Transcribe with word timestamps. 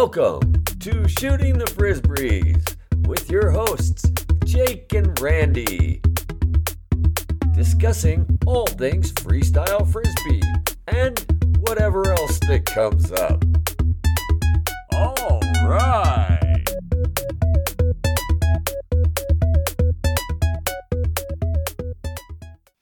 Welcome 0.00 0.62
to 0.78 1.08
Shooting 1.08 1.58
the 1.58 1.64
Frisbees 1.64 2.76
with 3.08 3.28
your 3.28 3.50
hosts, 3.50 4.08
Jake 4.44 4.92
and 4.94 5.18
Randy. 5.20 6.00
Discussing 7.52 8.38
all 8.46 8.68
things 8.68 9.12
freestyle 9.14 9.84
frisbee 9.90 10.40
and 10.86 11.18
whatever 11.62 12.08
else 12.12 12.38
that 12.46 12.64
comes 12.64 13.10
up. 13.10 13.44
All 14.92 15.40
right. 15.66 16.64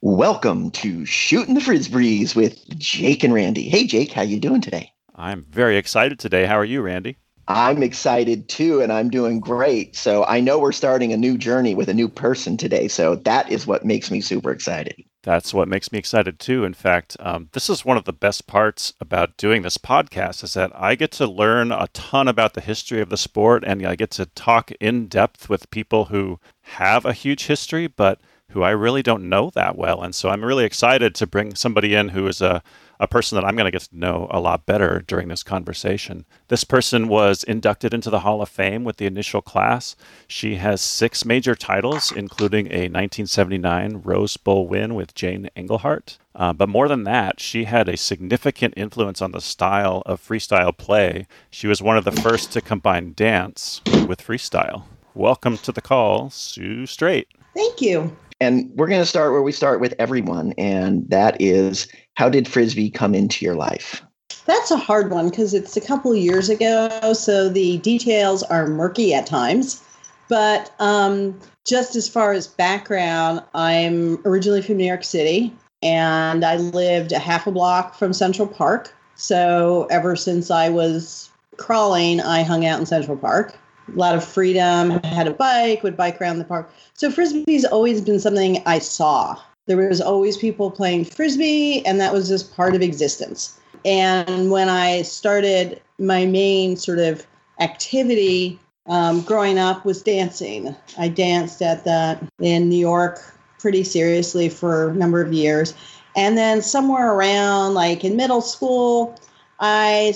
Welcome 0.01 0.69
to 0.69 1.03
Shooting 1.07 1.55
the 1.55 1.61
Frisbees 1.61 2.35
with 2.35 2.63
Jake 2.77 3.23
and 3.23 3.33
Randy. 3.33 3.67
Hey 3.67 3.87
Jake, 3.87 4.11
how 4.11 4.21
you 4.21 4.39
doing 4.39 4.61
today? 4.61 4.93
I'm 5.17 5.43
very 5.49 5.77
excited 5.77 6.19
today. 6.19 6.45
How 6.45 6.57
are 6.57 6.65
you, 6.65 6.81
Randy? 6.81 7.17
I'm 7.47 7.81
excited 7.81 8.49
too, 8.49 8.81
and 8.81 8.91
I'm 8.91 9.09
doing 9.09 9.39
great. 9.39 9.95
So 9.95 10.25
I 10.25 10.41
know 10.41 10.59
we're 10.59 10.73
starting 10.73 11.13
a 11.13 11.17
new 11.17 11.37
journey 11.37 11.73
with 11.75 11.87
a 11.87 11.93
new 11.93 12.09
person 12.09 12.57
today. 12.57 12.87
So 12.89 13.15
that 13.15 13.49
is 13.49 13.65
what 13.65 13.85
makes 13.85 14.11
me 14.11 14.19
super 14.19 14.51
excited. 14.51 15.01
That's 15.23 15.53
what 15.53 15.67
makes 15.67 15.91
me 15.91 15.97
excited 15.97 16.39
too. 16.39 16.65
In 16.65 16.73
fact, 16.73 17.17
um, 17.19 17.49
this 17.53 17.69
is 17.69 17.85
one 17.85 17.97
of 17.97 18.03
the 18.03 18.13
best 18.13 18.47
parts 18.47 18.93
about 18.99 19.37
doing 19.37 19.61
this 19.61 19.77
podcast 19.77 20.43
is 20.43 20.53
that 20.53 20.71
I 20.75 20.95
get 20.95 21.11
to 21.13 21.25
learn 21.27 21.71
a 21.71 21.87
ton 21.93 22.27
about 22.27 22.53
the 22.53 22.61
history 22.61 23.01
of 23.01 23.09
the 23.09 23.17
sport, 23.17 23.63
and 23.65 23.85
I 23.85 23.95
get 23.95 24.11
to 24.11 24.25
talk 24.25 24.71
in 24.79 25.07
depth 25.07 25.49
with 25.49 25.71
people 25.71 26.05
who 26.05 26.39
have 26.61 27.05
a 27.05 27.13
huge 27.13 27.47
history, 27.47 27.87
but 27.87 28.19
who 28.51 28.63
I 28.63 28.71
really 28.71 29.03
don't 29.03 29.29
know 29.29 29.49
that 29.51 29.77
well. 29.77 30.01
And 30.01 30.15
so 30.15 30.29
I'm 30.29 30.43
really 30.43 30.65
excited 30.65 31.13
to 31.15 31.27
bring 31.27 31.55
somebody 31.55 31.93
in 31.93 32.09
who 32.09 32.27
is 32.27 32.41
a 32.41 32.63
a 32.99 33.07
person 33.07 33.35
that 33.35 33.45
I'm 33.45 33.55
going 33.55 33.65
to 33.65 33.71
get 33.71 33.81
to 33.83 33.97
know 33.97 34.27
a 34.31 34.39
lot 34.39 34.65
better 34.65 35.03
during 35.05 35.27
this 35.27 35.43
conversation. 35.43 36.25
This 36.47 36.63
person 36.63 37.07
was 37.07 37.43
inducted 37.43 37.93
into 37.93 38.09
the 38.09 38.21
Hall 38.21 38.41
of 38.41 38.49
Fame 38.49 38.83
with 38.83 38.97
the 38.97 39.05
initial 39.05 39.41
class. 39.41 39.95
She 40.27 40.55
has 40.55 40.81
six 40.81 41.23
major 41.25 41.55
titles, 41.55 42.11
including 42.11 42.67
a 42.67 42.89
1979 42.89 44.01
Rose 44.03 44.37
Bowl 44.37 44.67
win 44.67 44.95
with 44.95 45.13
Jane 45.13 45.49
Engelhardt. 45.55 46.17
Uh, 46.35 46.53
but 46.53 46.69
more 46.69 46.87
than 46.87 47.03
that, 47.03 47.39
she 47.39 47.65
had 47.65 47.87
a 47.87 47.97
significant 47.97 48.73
influence 48.77 49.21
on 49.21 49.31
the 49.31 49.41
style 49.41 50.03
of 50.05 50.21
freestyle 50.21 50.75
play. 50.75 51.27
She 51.49 51.67
was 51.67 51.81
one 51.81 51.97
of 51.97 52.03
the 52.03 52.11
first 52.11 52.51
to 52.53 52.61
combine 52.61 53.13
dance 53.13 53.81
with 54.07 54.25
freestyle. 54.25 54.83
Welcome 55.13 55.57
to 55.59 55.71
the 55.71 55.81
call, 55.81 56.29
Sue 56.29 56.85
Straight. 56.85 57.27
Thank 57.55 57.81
you. 57.81 58.15
And 58.39 58.69
we're 58.75 58.87
going 58.87 59.01
to 59.01 59.05
start 59.05 59.31
where 59.31 59.41
we 59.41 59.51
start 59.51 59.81
with 59.81 59.95
everyone, 59.97 60.53
and 60.57 61.09
that 61.09 61.41
is 61.41 61.87
how 62.15 62.29
did 62.29 62.47
Frisbee 62.47 62.91
come 62.91 63.15
into 63.15 63.43
your 63.43 63.55
life? 63.55 64.03
That's 64.45 64.71
a 64.71 64.77
hard 64.77 65.11
one 65.11 65.29
because 65.29 65.53
it's 65.53 65.75
a 65.75 65.81
couple 65.81 66.11
of 66.11 66.17
years 66.17 66.49
ago, 66.49 67.13
so 67.13 67.49
the 67.49 67.79
details 67.79 68.43
are 68.43 68.67
murky 68.67 69.13
at 69.13 69.25
times. 69.25 69.83
But 70.29 70.73
um, 70.79 71.39
just 71.65 71.95
as 71.95 72.07
far 72.07 72.33
as 72.33 72.47
background, 72.47 73.43
I'm 73.53 74.19
originally 74.25 74.61
from 74.61 74.77
New 74.77 74.85
York 74.85 75.03
City 75.03 75.53
and 75.83 76.43
I 76.43 76.57
lived 76.57 77.11
a 77.11 77.19
half 77.19 77.47
a 77.47 77.51
block 77.51 77.95
from 77.95 78.13
Central 78.13 78.47
Park. 78.47 78.93
So 79.15 79.87
ever 79.89 80.15
since 80.15 80.49
I 80.51 80.69
was 80.69 81.29
crawling, 81.57 82.19
I 82.21 82.43
hung 82.43 82.65
out 82.65 82.79
in 82.79 82.85
Central 82.85 83.17
Park 83.17 83.57
a 83.87 83.97
lot 83.97 84.15
of 84.15 84.23
freedom, 84.23 85.01
had 85.03 85.27
a 85.27 85.33
bike, 85.33 85.83
would 85.83 85.97
bike 85.97 86.21
around 86.21 86.39
the 86.39 86.45
park. 86.45 86.71
So 86.93 87.11
frisbee's 87.11 87.65
always 87.65 88.01
been 88.01 88.19
something 88.19 88.61
I 88.65 88.79
saw. 88.79 89.37
There 89.65 89.77
was 89.77 90.01
always 90.01 90.37
people 90.37 90.71
playing 90.71 91.05
frisbee, 91.05 91.85
and 91.85 91.99
that 91.99 92.13
was 92.13 92.27
just 92.27 92.55
part 92.55 92.75
of 92.75 92.81
existence. 92.81 93.59
And 93.85 94.49
when 94.51 94.69
I 94.69 95.01
started 95.01 95.81
my 95.99 96.25
main 96.25 96.77
sort 96.77 96.99
of 96.99 97.25
activity 97.59 98.59
um, 98.87 99.21
growing 99.21 99.59
up 99.59 99.85
was 99.85 100.01
dancing. 100.01 100.75
I 100.97 101.09
danced 101.09 101.61
at 101.61 101.83
that 101.85 102.23
in 102.39 102.69
New 102.69 102.77
York 102.77 103.19
pretty 103.59 103.83
seriously 103.83 104.49
for 104.49 104.89
a 104.89 104.93
number 104.93 105.21
of 105.21 105.33
years. 105.33 105.73
And 106.15 106.37
then 106.37 106.61
somewhere 106.61 107.13
around 107.13 107.73
like 107.73 108.03
in 108.03 108.15
middle 108.15 108.41
school, 108.41 109.19
I 109.59 110.13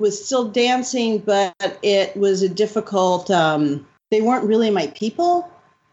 was 0.00 0.24
still 0.24 0.48
dancing, 0.48 1.18
but 1.18 1.54
it 1.82 2.16
was 2.16 2.42
a 2.42 2.48
difficult. 2.48 3.30
Um, 3.30 3.86
they 4.10 4.22
weren't 4.22 4.44
really 4.44 4.70
my 4.70 4.88
people. 4.88 5.48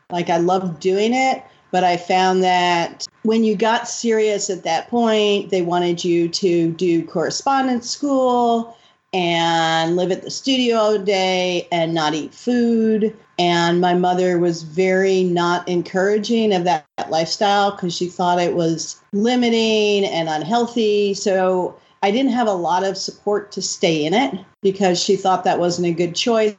Like 0.09 0.29
I 0.29 0.37
loved 0.37 0.79
doing 0.79 1.13
it, 1.13 1.43
but 1.71 1.83
I 1.83 1.97
found 1.97 2.41
that 2.43 3.05
when 3.23 3.43
you 3.43 3.55
got 3.55 3.87
serious 3.87 4.49
at 4.49 4.63
that 4.63 4.89
point, 4.89 5.49
they 5.49 5.61
wanted 5.61 6.03
you 6.03 6.29
to 6.29 6.71
do 6.71 7.05
correspondence 7.05 7.89
school 7.89 8.77
and 9.13 9.95
live 9.95 10.11
at 10.11 10.21
the 10.21 10.31
studio 10.31 10.77
all 10.77 10.97
day 10.97 11.67
and 11.71 11.93
not 11.93 12.13
eat 12.13 12.33
food. 12.33 13.15
And 13.37 13.81
my 13.81 13.93
mother 13.93 14.39
was 14.39 14.63
very 14.63 15.23
not 15.23 15.67
encouraging 15.67 16.53
of 16.53 16.63
that, 16.63 16.85
that 16.97 17.11
lifestyle 17.11 17.71
because 17.71 17.95
she 17.95 18.07
thought 18.07 18.39
it 18.39 18.55
was 18.55 19.01
limiting 19.11 20.05
and 20.05 20.29
unhealthy. 20.29 21.13
So 21.13 21.77
I 22.07 22.11
didn't 22.11 22.31
have 22.31 22.47
a 22.47 22.53
lot 22.53 22.85
of 22.85 22.95
support 22.95 23.51
to 23.51 23.61
stay 23.61 24.05
in 24.05 24.13
it 24.13 24.33
because 24.61 24.97
she 24.97 25.17
thought 25.17 25.43
that 25.43 25.59
wasn't 25.59 25.87
a 25.87 25.91
good 25.91 26.15
choice. 26.15 26.55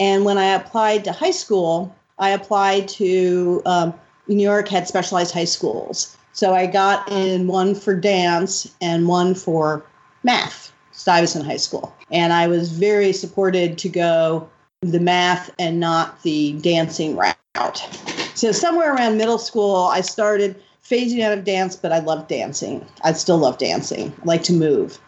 And 0.00 0.24
when 0.24 0.36
I 0.36 0.46
applied 0.46 1.04
to 1.04 1.12
high 1.12 1.30
school, 1.30 1.94
I 2.18 2.30
applied 2.30 2.88
to 2.88 3.62
um, 3.66 3.94
New 4.26 4.42
York 4.42 4.66
had 4.66 4.88
specialized 4.88 5.32
high 5.32 5.44
schools. 5.44 6.16
So 6.32 6.54
I 6.54 6.66
got 6.66 7.08
in 7.08 7.46
one 7.46 7.76
for 7.76 7.94
dance 7.94 8.74
and 8.80 9.06
one 9.06 9.36
for 9.36 9.86
math, 10.24 10.72
Stuyvesant 10.90 11.46
High 11.46 11.58
School. 11.58 11.94
And 12.10 12.32
I 12.32 12.48
was 12.48 12.72
very 12.72 13.12
supported 13.12 13.78
to 13.78 13.88
go 13.88 14.50
the 14.82 14.98
math 14.98 15.54
and 15.60 15.78
not 15.78 16.20
the 16.24 16.54
dancing 16.54 17.14
route. 17.14 17.78
So 18.34 18.50
somewhere 18.50 18.92
around 18.92 19.18
middle 19.18 19.38
school, 19.38 19.84
I 19.84 20.00
started 20.00 20.60
phasing 20.90 21.22
out 21.22 21.36
of 21.36 21.44
dance, 21.44 21.76
but 21.76 21.92
I 21.92 22.00
love 22.00 22.26
dancing. 22.26 22.84
I 23.04 23.12
still 23.12 23.38
love 23.38 23.58
dancing. 23.58 24.12
I 24.22 24.24
like 24.24 24.42
to 24.44 24.52
move. 24.52 24.98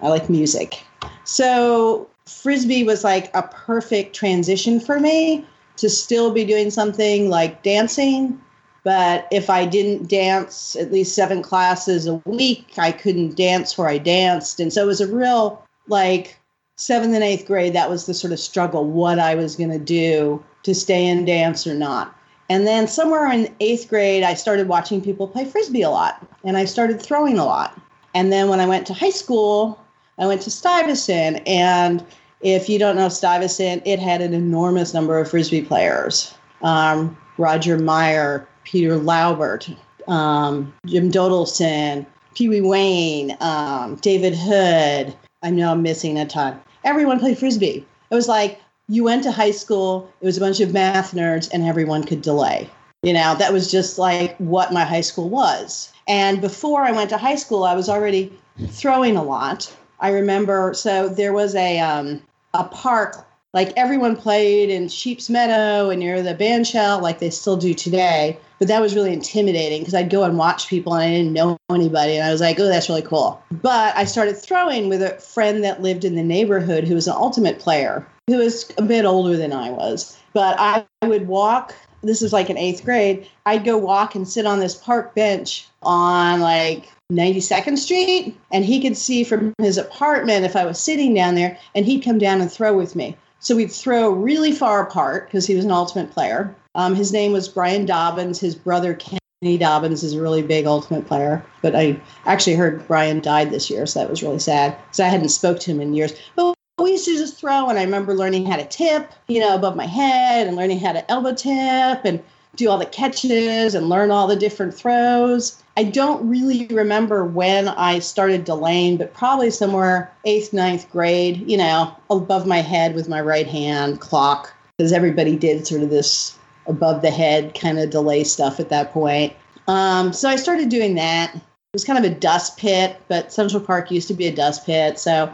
I 0.00 0.08
like 0.08 0.30
music. 0.30 0.82
So 1.24 2.08
frisbee 2.26 2.84
was 2.84 3.04
like 3.04 3.34
a 3.34 3.42
perfect 3.42 4.16
transition 4.16 4.80
for 4.80 4.98
me 4.98 5.46
to 5.76 5.88
still 5.88 6.32
be 6.32 6.44
doing 6.44 6.70
something 6.70 7.28
like 7.28 7.62
dancing. 7.62 8.40
But 8.84 9.28
if 9.30 9.50
I 9.50 9.66
didn't 9.66 10.08
dance 10.08 10.74
at 10.76 10.92
least 10.92 11.14
seven 11.14 11.42
classes 11.42 12.06
a 12.06 12.14
week, 12.24 12.78
I 12.78 12.92
couldn't 12.92 13.36
dance 13.36 13.76
where 13.76 13.88
I 13.88 13.98
danced. 13.98 14.60
And 14.60 14.72
so 14.72 14.82
it 14.82 14.86
was 14.86 15.00
a 15.00 15.14
real 15.14 15.62
like 15.88 16.38
seventh 16.76 17.14
and 17.14 17.24
eighth 17.24 17.46
grade, 17.46 17.74
that 17.74 17.90
was 17.90 18.06
the 18.06 18.14
sort 18.14 18.32
of 18.32 18.38
struggle 18.38 18.84
what 18.84 19.18
I 19.18 19.34
was 19.34 19.56
going 19.56 19.70
to 19.70 19.78
do 19.78 20.42
to 20.62 20.74
stay 20.74 21.06
in 21.06 21.24
dance 21.24 21.66
or 21.66 21.74
not. 21.74 22.17
And 22.48 22.66
then 22.66 22.88
somewhere 22.88 23.30
in 23.30 23.54
eighth 23.60 23.88
grade, 23.88 24.22
I 24.22 24.34
started 24.34 24.68
watching 24.68 25.02
people 25.02 25.28
play 25.28 25.44
frisbee 25.44 25.82
a 25.82 25.90
lot 25.90 26.26
and 26.44 26.56
I 26.56 26.64
started 26.64 27.00
throwing 27.00 27.38
a 27.38 27.44
lot. 27.44 27.78
And 28.14 28.32
then 28.32 28.48
when 28.48 28.60
I 28.60 28.66
went 28.66 28.86
to 28.86 28.94
high 28.94 29.10
school, 29.10 29.78
I 30.18 30.26
went 30.26 30.42
to 30.42 30.50
Stuyvesant. 30.50 31.46
And 31.46 32.04
if 32.40 32.68
you 32.68 32.78
don't 32.78 32.96
know 32.96 33.08
Stuyvesant, 33.08 33.82
it 33.86 33.98
had 33.98 34.22
an 34.22 34.34
enormous 34.34 34.94
number 34.94 35.18
of 35.18 35.30
frisbee 35.30 35.62
players 35.62 36.34
um, 36.62 37.16
Roger 37.36 37.78
Meyer, 37.78 38.48
Peter 38.64 38.98
Laubert, 38.98 39.76
um, 40.08 40.74
Jim 40.86 41.10
Dodelson, 41.10 42.04
Pee 42.34 42.48
Wee 42.48 42.60
Wayne, 42.60 43.36
um, 43.40 43.94
David 43.96 44.34
Hood. 44.34 45.14
I 45.42 45.50
know 45.50 45.70
I'm 45.70 45.82
missing 45.82 46.18
a 46.18 46.26
ton. 46.26 46.60
Everyone 46.84 47.20
played 47.20 47.38
frisbee. 47.38 47.86
It 48.10 48.14
was 48.14 48.26
like 48.28 48.60
you 48.88 49.04
went 49.04 49.22
to 49.24 49.30
high 49.30 49.50
school, 49.50 50.10
it 50.20 50.26
was 50.26 50.36
a 50.36 50.40
bunch 50.40 50.60
of 50.60 50.72
math 50.72 51.12
nerds, 51.12 51.48
and 51.52 51.62
everyone 51.62 52.04
could 52.04 52.22
delay. 52.22 52.68
You 53.02 53.12
know, 53.12 53.36
that 53.36 53.52
was 53.52 53.70
just 53.70 53.98
like 53.98 54.36
what 54.38 54.72
my 54.72 54.84
high 54.84 55.02
school 55.02 55.28
was. 55.28 55.92
And 56.08 56.40
before 56.40 56.82
I 56.82 56.90
went 56.90 57.10
to 57.10 57.18
high 57.18 57.36
school, 57.36 57.64
I 57.64 57.74
was 57.74 57.88
already 57.88 58.32
throwing 58.68 59.16
a 59.16 59.22
lot. 59.22 59.72
I 60.00 60.10
remember, 60.10 60.74
so 60.74 61.08
there 61.08 61.32
was 61.32 61.54
a 61.54 61.78
um, 61.78 62.22
a 62.54 62.64
park 62.64 63.28
like 63.54 63.72
everyone 63.76 64.14
played 64.14 64.68
in 64.68 64.88
Sheep's 64.88 65.30
Meadow 65.30 65.88
and 65.88 66.00
near 66.00 66.22
the 66.22 66.34
bandshell, 66.34 67.00
like 67.00 67.18
they 67.18 67.30
still 67.30 67.56
do 67.56 67.72
today. 67.72 68.38
But 68.58 68.68
that 68.68 68.80
was 68.80 68.94
really 68.94 69.12
intimidating 69.12 69.80
because 69.80 69.94
I'd 69.94 70.10
go 70.10 70.24
and 70.24 70.36
watch 70.36 70.68
people 70.68 70.94
and 70.94 71.02
I 71.02 71.10
didn't 71.10 71.32
know 71.32 71.56
anybody. 71.70 72.16
And 72.16 72.26
I 72.26 72.32
was 72.32 72.40
like, 72.40 72.60
oh, 72.60 72.66
that's 72.66 72.88
really 72.88 73.02
cool. 73.02 73.42
But 73.50 73.96
I 73.96 74.04
started 74.04 74.36
throwing 74.36 74.88
with 74.88 75.02
a 75.02 75.14
friend 75.14 75.64
that 75.64 75.80
lived 75.80 76.04
in 76.04 76.14
the 76.14 76.22
neighborhood 76.22 76.84
who 76.84 76.94
was 76.94 77.06
an 77.06 77.14
ultimate 77.16 77.58
player 77.58 78.06
who 78.28 78.38
was 78.38 78.70
a 78.76 78.82
bit 78.82 79.04
older 79.04 79.36
than 79.36 79.52
I 79.52 79.70
was. 79.70 80.16
But 80.34 80.56
I, 80.58 80.84
would 81.02 81.26
walk, 81.26 81.74
this 82.02 82.22
is 82.22 82.32
like 82.32 82.50
in 82.50 82.58
eighth 82.58 82.84
grade, 82.84 83.26
I'd 83.46 83.64
go 83.64 83.78
walk 83.78 84.14
and 84.14 84.28
sit 84.28 84.46
on 84.46 84.60
this 84.60 84.76
park 84.76 85.14
bench 85.14 85.66
on 85.82 86.40
like 86.40 86.88
92nd 87.10 87.78
Street, 87.78 88.38
and 88.52 88.64
he 88.64 88.80
could 88.80 88.96
see 88.96 89.24
from 89.24 89.54
his 89.58 89.78
apartment 89.78 90.44
if 90.44 90.54
I 90.54 90.66
was 90.66 90.78
sitting 90.78 91.14
down 91.14 91.34
there, 91.34 91.58
and 91.74 91.86
he'd 91.86 92.04
come 92.04 92.18
down 92.18 92.40
and 92.40 92.52
throw 92.52 92.76
with 92.76 92.94
me. 92.94 93.16
So 93.40 93.56
we'd 93.56 93.72
throw 93.72 94.10
really 94.10 94.52
far 94.52 94.82
apart 94.82 95.26
because 95.26 95.46
he 95.46 95.54
was 95.54 95.64
an 95.64 95.70
ultimate 95.70 96.10
player. 96.10 96.54
Um, 96.74 96.94
his 96.94 97.12
name 97.12 97.32
was 97.32 97.48
Brian 97.48 97.86
Dobbins. 97.86 98.38
His 98.38 98.54
brother 98.54 98.94
Kenny 98.94 99.56
Dobbins 99.56 100.02
is 100.02 100.14
a 100.14 100.20
really 100.20 100.42
big 100.42 100.66
ultimate 100.66 101.06
player. 101.06 101.42
But 101.62 101.74
I 101.74 101.98
actually 102.26 102.56
heard 102.56 102.86
Brian 102.86 103.20
died 103.20 103.50
this 103.50 103.70
year, 103.70 103.86
so 103.86 104.00
that 104.00 104.10
was 104.10 104.22
really 104.22 104.38
sad 104.38 104.76
because 104.84 105.00
I 105.00 105.08
hadn't 105.08 105.30
spoke 105.30 105.60
to 105.60 105.70
him 105.70 105.80
in 105.80 105.94
years. 105.94 106.12
But 106.36 106.57
we 106.84 106.92
used 106.92 107.04
to 107.06 107.16
just 107.16 107.36
throw. 107.36 107.68
And 107.68 107.78
I 107.78 107.84
remember 107.84 108.14
learning 108.14 108.46
how 108.46 108.56
to 108.56 108.64
tip, 108.64 109.12
you 109.26 109.40
know, 109.40 109.54
above 109.54 109.76
my 109.76 109.86
head 109.86 110.46
and 110.46 110.56
learning 110.56 110.80
how 110.80 110.92
to 110.92 111.10
elbow 111.10 111.34
tip 111.34 112.04
and 112.04 112.22
do 112.56 112.68
all 112.68 112.78
the 112.78 112.86
catches 112.86 113.74
and 113.74 113.88
learn 113.88 114.10
all 114.10 114.26
the 114.26 114.36
different 114.36 114.74
throws. 114.74 115.62
I 115.76 115.84
don't 115.84 116.28
really 116.28 116.66
remember 116.66 117.24
when 117.24 117.68
I 117.68 118.00
started 118.00 118.44
delaying, 118.44 118.96
but 118.96 119.14
probably 119.14 119.50
somewhere 119.50 120.10
eighth, 120.24 120.52
ninth 120.52 120.90
grade, 120.90 121.48
you 121.48 121.56
know, 121.56 121.94
above 122.10 122.46
my 122.46 122.58
head 122.58 122.94
with 122.96 123.08
my 123.08 123.20
right 123.20 123.46
hand 123.46 124.00
clock, 124.00 124.52
because 124.76 124.92
everybody 124.92 125.36
did 125.36 125.66
sort 125.66 125.82
of 125.82 125.90
this 125.90 126.36
above 126.66 127.00
the 127.02 127.10
head 127.10 127.54
kind 127.54 127.78
of 127.78 127.90
delay 127.90 128.24
stuff 128.24 128.58
at 128.58 128.70
that 128.70 128.92
point. 128.92 129.32
Um, 129.68 130.12
so 130.12 130.28
I 130.28 130.36
started 130.36 130.68
doing 130.68 130.96
that. 130.96 131.34
It 131.34 131.42
was 131.74 131.84
kind 131.84 132.04
of 132.04 132.10
a 132.10 132.14
dust 132.14 132.56
pit, 132.56 132.96
but 133.08 133.32
Central 133.32 133.62
Park 133.62 133.90
used 133.90 134.08
to 134.08 134.14
be 134.14 134.26
a 134.26 134.34
dust 134.34 134.66
pit. 134.66 134.98
So, 134.98 135.30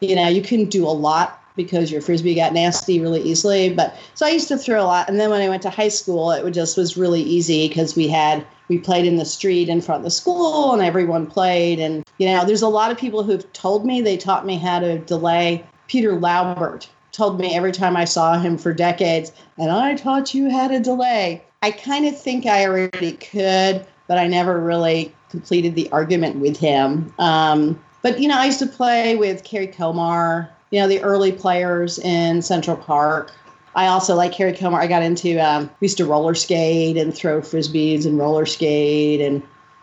you 0.00 0.16
know, 0.16 0.28
you 0.28 0.42
couldn't 0.42 0.70
do 0.70 0.86
a 0.86 0.90
lot 0.90 1.38
because 1.56 1.92
your 1.92 2.00
frisbee 2.00 2.34
got 2.34 2.52
nasty 2.52 3.00
really 3.00 3.20
easily. 3.20 3.72
But 3.72 3.96
so 4.14 4.26
I 4.26 4.30
used 4.30 4.48
to 4.48 4.56
throw 4.56 4.82
a 4.82 4.86
lot. 4.86 5.08
And 5.08 5.20
then 5.20 5.30
when 5.30 5.42
I 5.42 5.48
went 5.48 5.62
to 5.62 5.70
high 5.70 5.88
school, 5.88 6.30
it 6.30 6.50
just 6.52 6.76
was 6.76 6.96
really 6.96 7.22
easy 7.22 7.68
because 7.68 7.94
we 7.94 8.08
had 8.08 8.44
we 8.68 8.78
played 8.78 9.06
in 9.06 9.16
the 9.16 9.24
street 9.24 9.68
in 9.68 9.80
front 9.80 10.00
of 10.00 10.04
the 10.04 10.10
school 10.10 10.72
and 10.72 10.82
everyone 10.82 11.26
played. 11.26 11.78
And 11.78 12.04
you 12.18 12.26
know, 12.26 12.44
there's 12.44 12.62
a 12.62 12.68
lot 12.68 12.90
of 12.90 12.98
people 12.98 13.22
who've 13.22 13.50
told 13.52 13.84
me 13.84 14.00
they 14.00 14.16
taught 14.16 14.46
me 14.46 14.56
how 14.56 14.78
to 14.78 14.98
delay. 14.98 15.64
Peter 15.88 16.12
Laubert 16.12 16.88
told 17.10 17.38
me 17.38 17.54
every 17.54 17.72
time 17.72 17.96
I 17.96 18.06
saw 18.06 18.38
him 18.38 18.56
for 18.56 18.72
decades, 18.72 19.32
and 19.58 19.70
I 19.70 19.94
taught 19.94 20.32
you 20.32 20.50
how 20.50 20.68
to 20.68 20.80
delay. 20.80 21.44
I 21.60 21.70
kind 21.70 22.06
of 22.06 22.18
think 22.18 22.46
I 22.46 22.64
already 22.66 23.12
could, 23.12 23.84
but 24.08 24.16
I 24.16 24.26
never 24.26 24.58
really 24.58 25.14
completed 25.28 25.74
the 25.74 25.90
argument 25.92 26.36
with 26.36 26.56
him. 26.56 27.12
Um, 27.18 27.78
but 28.02 28.20
you 28.20 28.28
know, 28.28 28.38
I 28.38 28.46
used 28.46 28.58
to 28.58 28.66
play 28.66 29.16
with 29.16 29.44
Kerry 29.44 29.68
Kollmar, 29.68 30.48
you 30.70 30.80
know, 30.80 30.88
the 30.88 31.02
early 31.02 31.32
players 31.32 31.98
in 31.98 32.42
Central 32.42 32.76
Park. 32.76 33.32
I 33.74 33.86
also 33.86 34.14
like 34.14 34.32
Kerry 34.32 34.52
Kollmar. 34.52 34.80
I 34.80 34.86
got 34.86 35.02
into 35.02 35.38
um, 35.38 35.70
we 35.80 35.86
used 35.86 35.96
to 35.98 36.04
roller 36.04 36.34
skate 36.34 36.96
and 36.96 37.14
throw 37.14 37.40
frisbees 37.40 38.04
and 38.04 38.18
roller 38.18 38.44
skate, 38.44 39.20
and 39.20 39.42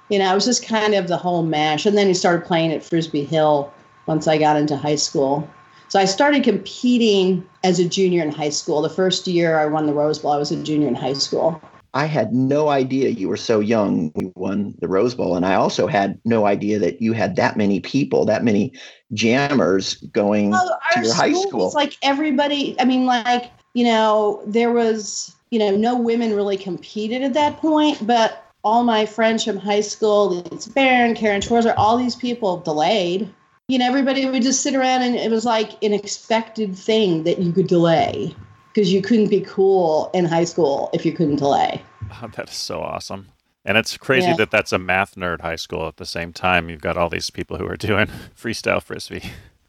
you 0.10 0.19
know, 0.19 0.31
it 0.31 0.36
was 0.36 0.45
just 0.45 0.68
kind 0.68 0.94
of 0.94 1.07
the 1.07 1.18
whole 1.18 1.44
mash. 1.44 1.86
And 1.86 1.98
then 1.98 2.07
he 2.07 2.13
started 2.13 2.45
playing 2.45 2.71
at 2.71 2.83
Frisbee 2.83 3.24
Hill 3.24 3.74
once 4.06 4.27
I 4.27 4.38
got 4.38 4.57
into 4.57 4.75
high 4.75 4.95
school. 4.95 5.50
So 5.88 6.00
I 6.00 6.06
started 6.06 6.44
competing 6.44 7.48
as 7.63 7.80
a 7.80 7.88
junior 7.88 8.21
in 8.21 8.31
high 8.31 8.50
school. 8.50 8.81
The 8.81 8.89
first 8.89 9.25
year 9.27 9.60
I 9.60 9.66
won 9.66 9.88
the 9.88 9.94
Rose 9.94 10.19
Bowl, 10.19 10.31
I 10.31 10.38
was 10.38 10.51
a 10.51 10.62
junior 10.62 10.88
in 10.88 10.95
high 10.95 11.13
school. 11.13 11.60
I 11.94 12.06
had 12.06 12.34
no 12.34 12.70
idea 12.70 13.10
you 13.10 13.28
were 13.28 13.38
so 13.38 13.60
young. 13.60 14.12
We 14.14 14.32
won 14.36 14.76
the 14.80 14.88
Rose 14.88 15.16
Bowl, 15.16 15.36
and 15.36 15.46
I 15.46 15.56
also 15.56 15.88
had 15.88 16.20
no 16.24 16.46
idea 16.46 16.78
that 16.80 17.02
you 17.02 17.14
had 17.14 17.36
that 17.38 17.58
many 17.58 17.80
people, 17.80 18.26
that 18.26 18.44
many 18.44 18.74
jammers 19.14 19.96
going 19.96 20.52
well, 20.52 20.80
to 20.94 21.02
your 21.02 21.14
high 21.14 21.34
school. 21.34 21.66
It's 21.66 21.76
like 21.76 21.98
everybody. 22.04 22.76
I 22.80 22.86
mean, 22.86 23.06
like 23.06 23.52
you 23.74 23.86
know, 23.86 24.42
there 24.46 24.72
was 24.72 25.36
you 25.50 25.58
know 25.58 25.76
no 25.76 25.98
women 25.98 26.36
really 26.36 26.58
competed 26.58 27.24
at 27.24 27.34
that 27.34 27.58
point, 27.58 28.06
but 28.06 28.46
all 28.64 28.84
my 28.84 29.06
friends 29.06 29.44
from 29.44 29.58
high 29.58 29.82
school, 29.82 30.46
it's 30.52 30.68
Barron, 30.68 31.16
Karen 31.16 31.42
Schwarzer, 31.42 31.74
all 31.76 31.98
these 31.98 32.16
people 32.16 32.58
delayed. 32.58 33.34
You 33.68 33.80
know, 33.80 33.88
everybody 33.88 34.26
would 34.28 34.44
just 34.44 34.62
sit 34.62 34.76
around, 34.76 35.02
and 35.02 35.16
it 35.16 35.32
was 35.32 35.46
like 35.46 35.84
an 35.84 35.94
expected 35.94 36.76
thing 36.76 37.24
that 37.24 37.40
you 37.40 37.52
could 37.52 37.68
delay 37.68 38.36
because 38.74 38.94
you 38.94 39.01
couldn't 39.01 39.30
be 39.30 39.42
cool 39.42 40.10
in 40.13 40.25
high 40.25 40.44
school 40.44 40.89
if 40.94 41.06
you 41.06 41.12
couldn't 41.12 41.38
delay. 41.38 41.81
Oh, 42.12 42.30
that 42.36 42.50
is 42.50 42.56
so 42.56 42.81
awesome. 42.81 43.27
And 43.66 43.77
it's 43.77 43.98
crazy 43.98 44.27
yeah. 44.27 44.36
that 44.38 44.51
that's 44.51 44.71
a 44.71 44.80
math 44.80 45.16
nerd 45.16 45.42
high 45.42 45.57
school 45.57 45.88
at 45.88 45.98
the 45.98 46.06
same 46.06 46.33
time. 46.33 46.69
You've 46.69 46.81
got 46.81 46.98
all 46.98 47.10
these 47.10 47.30
people 47.30 47.57
who 47.57 47.68
are 47.68 47.75
doing 47.75 48.07
freestyle 48.36 48.81
frisbee. 48.81 49.24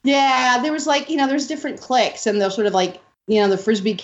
Yeah, 0.04 0.60
there 0.62 0.72
was 0.72 0.86
like, 0.86 1.10
you 1.10 1.16
know, 1.16 1.26
there's 1.26 1.46
different 1.46 1.80
cliques 1.80 2.26
and 2.26 2.40
they're 2.40 2.50
sort 2.50 2.66
of 2.66 2.72
like, 2.72 3.00
you 3.26 3.40
know, 3.40 3.48
the 3.48 3.58
frisbee 3.58 3.98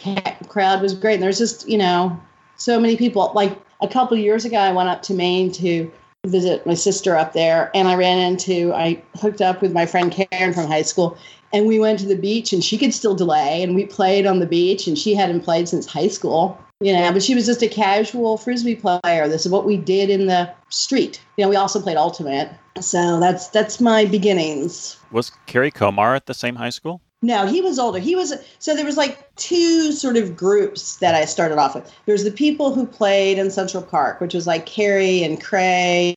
crowd 0.49 0.83
was 0.83 0.95
great. 0.95 1.15
And 1.15 1.23
there's 1.23 1.39
just, 1.39 1.69
you 1.69 1.79
know, 1.79 2.21
so 2.57 2.79
many 2.79 2.97
people. 2.97 3.33
Like 3.35 3.59
a 3.81 3.89
couple 3.89 4.17
years 4.17 4.45
ago, 4.45 4.59
I 4.59 4.73
went 4.73 4.89
up 4.89 5.03
to 5.03 5.15
Maine 5.15 5.51
to 5.53 5.91
visit 6.29 6.67
my 6.67 6.75
sister 6.75 7.17
up 7.17 7.33
there 7.33 7.71
and 7.75 7.89
I 7.89 7.95
ran 7.95 8.19
into, 8.19 8.73
I 8.73 9.03
hooked 9.21 9.41
up 9.41 9.63
with 9.63 9.73
my 9.73 9.87
friend 9.87 10.13
Karen 10.13 10.53
from 10.53 10.67
high 10.67 10.83
school 10.83 11.17
and 11.53 11.67
we 11.67 11.79
went 11.79 11.99
to 12.01 12.07
the 12.07 12.17
beach 12.17 12.53
and 12.53 12.63
she 12.63 12.79
could 12.79 12.93
still 12.93 13.15
delay 13.15 13.63
and 13.63 13.75
we 13.75 13.87
played 13.87 14.27
on 14.27 14.41
the 14.41 14.47
beach 14.47 14.87
and 14.87 14.99
she 14.99 15.15
hadn't 15.15 15.41
played 15.43 15.69
since 15.69 15.87
high 15.87 16.09
school 16.09 16.59
you 16.81 16.93
know 16.93 17.13
but 17.13 17.23
she 17.23 17.35
was 17.35 17.47
just 17.47 17.63
a 17.63 17.69
casual 17.69 18.37
frisbee 18.37 18.77
player. 18.77 19.29
This 19.29 19.47
is 19.47 19.53
what 19.53 19.65
we 19.65 19.77
did 19.77 20.11
in 20.11 20.27
the 20.27 20.51
street. 20.69 21.21
You 21.37 21.45
know 21.45 21.49
we 21.49 21.57
also 21.57 21.81
played 21.81 21.97
ultimate. 21.97 22.51
So 22.81 23.19
that's 23.19 23.49
that's 23.49 23.81
my 23.81 24.05
beginnings. 24.05 24.97
Was 25.11 25.31
kerry 25.47 25.71
kollmar 25.71 26.15
at 26.15 26.27
the 26.27 26.35
same 26.35 26.57
high 26.57 26.71
school 26.71 27.01
no 27.23 27.47
he 27.47 27.61
was 27.61 27.79
older 27.79 27.99
he 27.99 28.15
was 28.15 28.35
so 28.59 28.75
there 28.75 28.85
was 28.85 28.97
like 28.97 29.35
two 29.37 29.91
sort 29.93 30.17
of 30.17 30.37
groups 30.37 30.97
that 30.97 31.15
i 31.15 31.25
started 31.25 31.59
off 31.59 31.75
with 31.75 31.93
there's 32.05 32.25
the 32.25 32.31
people 32.31 32.75
who 32.75 32.87
played 32.87 33.39
in 33.39 33.51
central 33.51 33.83
park 33.83 34.21
which 34.21 34.35
was 34.35 34.47
like 34.47 34.67
kerry 34.67 35.23
and 35.23 35.43
krae 35.43 36.15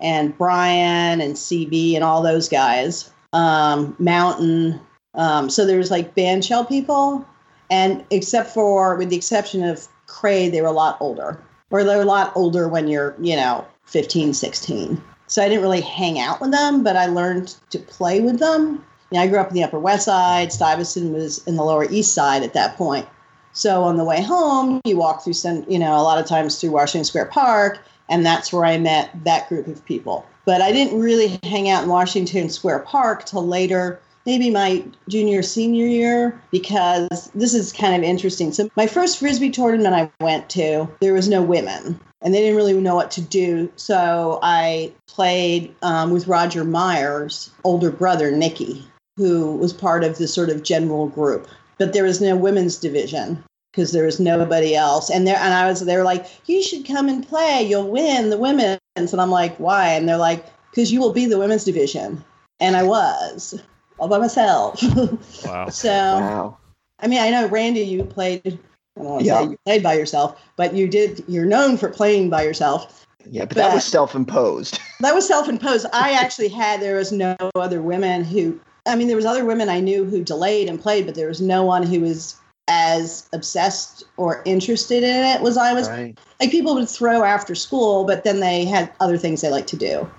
and 0.00 0.36
brian 0.36 1.20
and 1.20 1.34
cb 1.34 1.94
and 1.94 2.02
all 2.02 2.22
those 2.22 2.48
guys 2.48 3.12
um, 3.32 3.96
Mountain. 3.98 4.80
Um, 5.14 5.50
so 5.50 5.66
there's 5.66 5.90
like 5.90 6.14
bandshell 6.14 6.68
people, 6.68 7.26
and 7.70 8.04
except 8.10 8.50
for 8.50 8.96
with 8.96 9.10
the 9.10 9.16
exception 9.16 9.62
of 9.62 9.88
Krae, 10.06 10.50
they 10.50 10.60
were 10.60 10.68
a 10.68 10.72
lot 10.72 10.96
older, 11.00 11.42
or 11.70 11.84
they're 11.84 12.02
a 12.02 12.06
lot 12.06 12.32
older 12.34 12.68
when 12.68 12.88
you're 12.88 13.14
you 13.20 13.36
know 13.36 13.66
15, 13.86 14.34
16. 14.34 15.02
So 15.26 15.42
I 15.42 15.48
didn't 15.48 15.62
really 15.62 15.80
hang 15.80 16.18
out 16.18 16.40
with 16.40 16.50
them, 16.50 16.82
but 16.82 16.96
I 16.96 17.06
learned 17.06 17.56
to 17.70 17.78
play 17.78 18.20
with 18.20 18.38
them. 18.38 18.84
Know, 19.12 19.20
I 19.20 19.26
grew 19.26 19.38
up 19.38 19.48
in 19.48 19.54
the 19.54 19.64
Upper 19.64 19.78
West 19.78 20.06
Side. 20.06 20.52
Stuyvesant 20.52 21.12
was 21.12 21.46
in 21.46 21.56
the 21.56 21.62
Lower 21.62 21.84
East 21.90 22.14
Side 22.14 22.42
at 22.42 22.54
that 22.54 22.76
point. 22.76 23.06
So 23.52 23.82
on 23.84 23.98
the 23.98 24.04
way 24.04 24.22
home, 24.22 24.80
you 24.84 24.96
walk 24.96 25.22
through, 25.22 25.34
some, 25.34 25.64
you 25.68 25.78
know, 25.78 25.94
a 25.96 26.02
lot 26.02 26.18
of 26.18 26.26
times 26.26 26.58
through 26.58 26.70
Washington 26.70 27.04
Square 27.04 27.26
Park, 27.26 27.80
and 28.08 28.24
that's 28.24 28.52
where 28.52 28.64
I 28.64 28.78
met 28.78 29.10
that 29.24 29.48
group 29.48 29.66
of 29.66 29.84
people. 29.84 30.24
But 30.46 30.62
I 30.62 30.72
didn't 30.72 30.98
really 30.98 31.38
hang 31.44 31.68
out 31.68 31.84
in 31.84 31.90
Washington 31.90 32.48
Square 32.48 32.80
Park 32.80 33.26
till 33.26 33.46
later, 33.46 34.00
maybe 34.24 34.48
my 34.48 34.82
junior, 35.08 35.42
senior 35.42 35.86
year, 35.86 36.40
because 36.50 37.30
this 37.34 37.52
is 37.52 37.72
kind 37.72 37.94
of 37.94 38.02
interesting. 38.02 38.52
So, 38.52 38.70
my 38.76 38.86
first 38.86 39.18
Frisbee 39.18 39.50
tournament 39.50 39.94
I 39.94 40.10
went 40.24 40.48
to, 40.50 40.88
there 41.00 41.12
was 41.12 41.28
no 41.28 41.42
women 41.42 42.00
and 42.22 42.32
they 42.32 42.40
didn't 42.40 42.56
really 42.56 42.72
know 42.80 42.94
what 42.94 43.10
to 43.12 43.20
do. 43.20 43.70
So, 43.76 44.40
I 44.42 44.92
played 45.06 45.74
um, 45.82 46.10
with 46.10 46.26
Roger 46.26 46.64
Myers' 46.64 47.50
older 47.62 47.90
brother, 47.90 48.30
Nicky, 48.30 48.86
who 49.16 49.56
was 49.56 49.72
part 49.72 50.04
of 50.04 50.18
the 50.18 50.28
sort 50.28 50.50
of 50.50 50.62
general 50.62 51.08
group. 51.08 51.48
But 51.78 51.92
there 51.92 52.04
was 52.04 52.20
no 52.20 52.36
women's 52.36 52.76
division 52.76 53.42
because 53.72 53.92
there 53.92 54.04
was 54.04 54.20
nobody 54.20 54.74
else. 54.74 55.10
And 55.10 55.26
there 55.26 55.36
and 55.36 55.54
I 55.54 55.66
was 55.66 55.80
they 55.80 55.96
were 55.96 56.04
like, 56.04 56.26
you 56.46 56.62
should 56.62 56.86
come 56.86 57.08
and 57.08 57.26
play. 57.26 57.66
You'll 57.66 57.90
win 57.90 58.30
the 58.30 58.38
women's. 58.38 58.78
And 58.96 59.20
I'm 59.20 59.30
like, 59.30 59.56
why? 59.56 59.88
And 59.88 60.08
they're 60.08 60.16
like, 60.16 60.44
because 60.70 60.92
you 60.92 61.00
will 61.00 61.12
be 61.12 61.26
the 61.26 61.38
women's 61.38 61.64
division. 61.64 62.22
And 62.60 62.76
I 62.76 62.82
was 62.82 63.60
all 63.98 64.08
by 64.08 64.18
myself. 64.18 64.82
Wow. 65.44 65.68
so 65.68 65.88
wow. 65.90 66.58
I 67.00 67.08
mean, 67.08 67.20
I 67.20 67.30
know 67.30 67.48
Randy, 67.48 67.80
you 67.80 68.04
played. 68.04 68.58
I 68.96 69.00
don't 69.00 69.10
want 69.10 69.20
to 69.20 69.26
yeah. 69.26 69.42
say 69.42 69.50
you 69.50 69.58
played 69.64 69.82
by 69.82 69.94
yourself, 69.94 70.40
but 70.56 70.74
you 70.74 70.86
did. 70.86 71.24
You're 71.26 71.46
known 71.46 71.76
for 71.76 71.88
playing 71.88 72.30
by 72.30 72.42
yourself. 72.42 73.06
Yeah, 73.24 73.42
but, 73.42 73.50
but 73.50 73.56
that 73.56 73.74
was 73.74 73.84
self-imposed. 73.84 74.78
That 75.00 75.14
was 75.16 75.26
self-imposed. 75.26 75.86
I 75.92 76.12
actually 76.12 76.48
had. 76.48 76.80
There 76.80 76.96
was 76.96 77.10
no 77.10 77.36
other 77.56 77.82
women 77.82 78.22
who. 78.24 78.60
I 78.86 78.96
mean, 78.96 79.06
there 79.06 79.16
was 79.16 79.26
other 79.26 79.44
women 79.44 79.68
I 79.68 79.80
knew 79.80 80.04
who 80.04 80.24
delayed 80.24 80.68
and 80.68 80.80
played, 80.80 81.06
but 81.06 81.14
there 81.14 81.28
was 81.28 81.40
no 81.40 81.62
one 81.62 81.84
who 81.84 82.00
was 82.00 82.36
as 82.68 83.28
obsessed 83.32 84.04
or 84.16 84.42
interested 84.44 85.02
in 85.02 85.24
it 85.24 85.40
was 85.42 85.56
I 85.56 85.72
was. 85.72 85.88
Right. 85.88 86.18
Like 86.40 86.50
people 86.50 86.74
would 86.74 86.88
throw 86.88 87.24
after 87.24 87.54
school, 87.54 88.04
but 88.04 88.24
then 88.24 88.40
they 88.40 88.64
had 88.64 88.92
other 89.00 89.18
things 89.18 89.40
they 89.40 89.50
like 89.50 89.66
to 89.68 89.76
do. 89.76 90.10